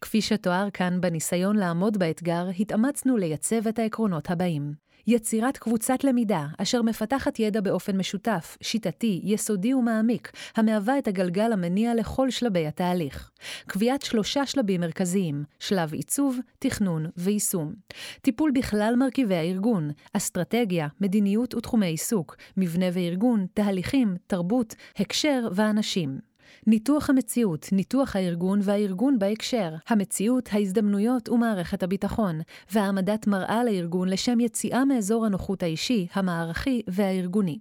[0.00, 4.89] כפי שתואר כאן בניסיון לעמוד באתגר, התאמצנו לייצב את העקרונות הבאים.
[5.10, 11.94] יצירת קבוצת למידה אשר מפתחת ידע באופן משותף, שיטתי, יסודי ומעמיק, המהווה את הגלגל המניע
[11.94, 13.30] לכל שלבי התהליך.
[13.66, 17.74] קביעת שלושה שלבים מרכזיים, שלב עיצוב, תכנון ויישום.
[18.20, 26.29] טיפול בכלל מרכיבי הארגון, אסטרטגיה, מדיניות ותחומי עיסוק, מבנה וארגון, תהליכים, תרבות, הקשר ואנשים.
[26.66, 32.40] ניתוח המציאות, ניתוח הארגון והארגון בהקשר, המציאות, ההזדמנויות ומערכת הביטחון,
[32.72, 37.58] והעמדת מראה לארגון לשם יציאה מאזור הנוחות האישי, המערכי והארגוני.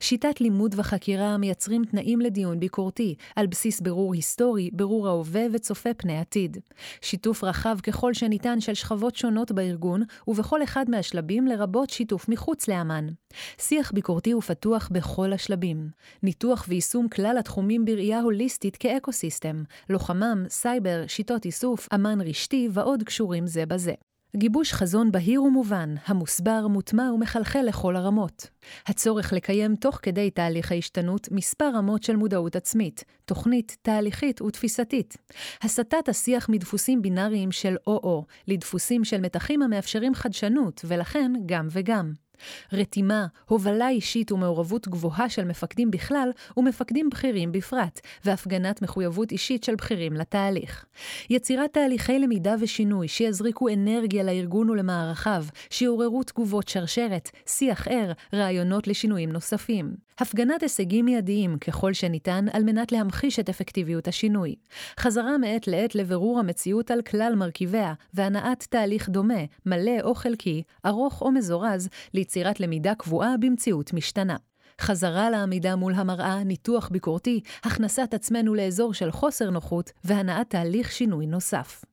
[0.00, 6.18] שיטת לימוד וחקירה המייצרים תנאים לדיון ביקורתי, על בסיס בירור היסטורי, בירור ההווה וצופה פני
[6.18, 6.56] עתיד.
[7.00, 13.06] שיתוף רחב ככל שניתן של שכבות שונות בארגון, ובכל אחד מהשלבים לרבות שיתוף מחוץ לאמן.
[13.58, 15.88] שיח ביקורתי ופתוח בכל השלבים.
[16.22, 23.46] ניתוח ויישום כלל התחומים בראייה הוליסטית כאקוסיסטם, לוחמם, סייבר, שיטות איסוף, אמן רשתי ועוד קשורים
[23.46, 23.92] זה בזה.
[24.36, 28.46] גיבוש חזון בהיר ומובן, המוסבר, מוטמע ומחלחל לכל הרמות.
[28.86, 35.16] הצורך לקיים תוך כדי תהליך ההשתנות מספר רמות של מודעות עצמית, תוכנית, תהליכית ותפיסתית.
[35.62, 42.12] הסטת השיח מדפוסים בינאריים של או-או לדפוסים של מתחים המאפשרים חדשנות, ולכן גם וגם.
[42.72, 49.74] רתימה, הובלה אישית ומעורבות גבוהה של מפקדים בכלל ומפקדים בכירים בפרט, והפגנת מחויבות אישית של
[49.74, 50.84] בכירים לתהליך.
[51.30, 59.32] יצירת תהליכי למידה ושינוי שיזריקו אנרגיה לארגון ולמערכיו, שיעוררו תגובות שרשרת, שיח ער, רעיונות לשינויים
[59.32, 59.94] נוספים.
[60.18, 64.54] הפגנת הישגים מיידיים ככל שניתן על מנת להמחיש את אפקטיביות השינוי.
[65.00, 71.22] חזרה מעת לעת לבירור המציאות על כלל מרכיביה, והנעת תהליך דומה, מלא או חלקי, ארוך
[71.22, 74.36] או מזורז, ליצירת למידה קבועה במציאות משתנה.
[74.80, 81.26] חזרה לעמידה מול המראה, ניתוח ביקורתי, הכנסת עצמנו לאזור של חוסר נוחות והנעת תהליך שינוי
[81.26, 81.84] נוסף.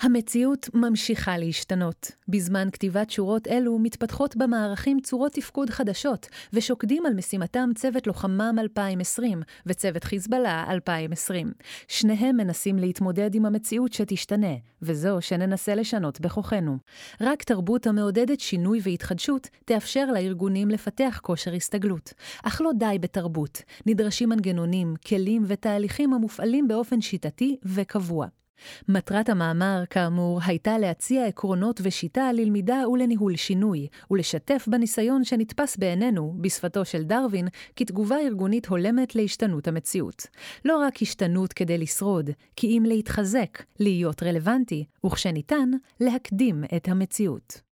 [0.00, 2.10] המציאות ממשיכה להשתנות.
[2.28, 9.42] בזמן כתיבת שורות אלו מתפתחות במערכים צורות תפקוד חדשות, ושוקדים על משימתם צוות לוחמם 2020
[9.66, 11.52] וצוות חיזבאללה 2020.
[11.88, 16.78] שניהם מנסים להתמודד עם המציאות שתשתנה, וזו שננסה לשנות בכוחנו.
[17.20, 22.12] רק תרבות המעודדת שינוי והתחדשות תאפשר לארגונים לפתח כושר הסתגלות.
[22.42, 28.26] אך לא די בתרבות, נדרשים מנגנונים, כלים ותהליכים המופעלים באופן שיטתי וקבוע.
[28.88, 36.84] מטרת המאמר, כאמור, הייתה להציע עקרונות ושיטה ללמידה ולניהול שינוי, ולשתף בניסיון שנתפס בעינינו, בשפתו
[36.84, 40.26] של דרווין, כתגובה ארגונית הולמת להשתנות המציאות.
[40.64, 47.67] לא רק השתנות כדי לשרוד, כי אם להתחזק, להיות רלוונטי, וכשניתן, להקדים את המציאות.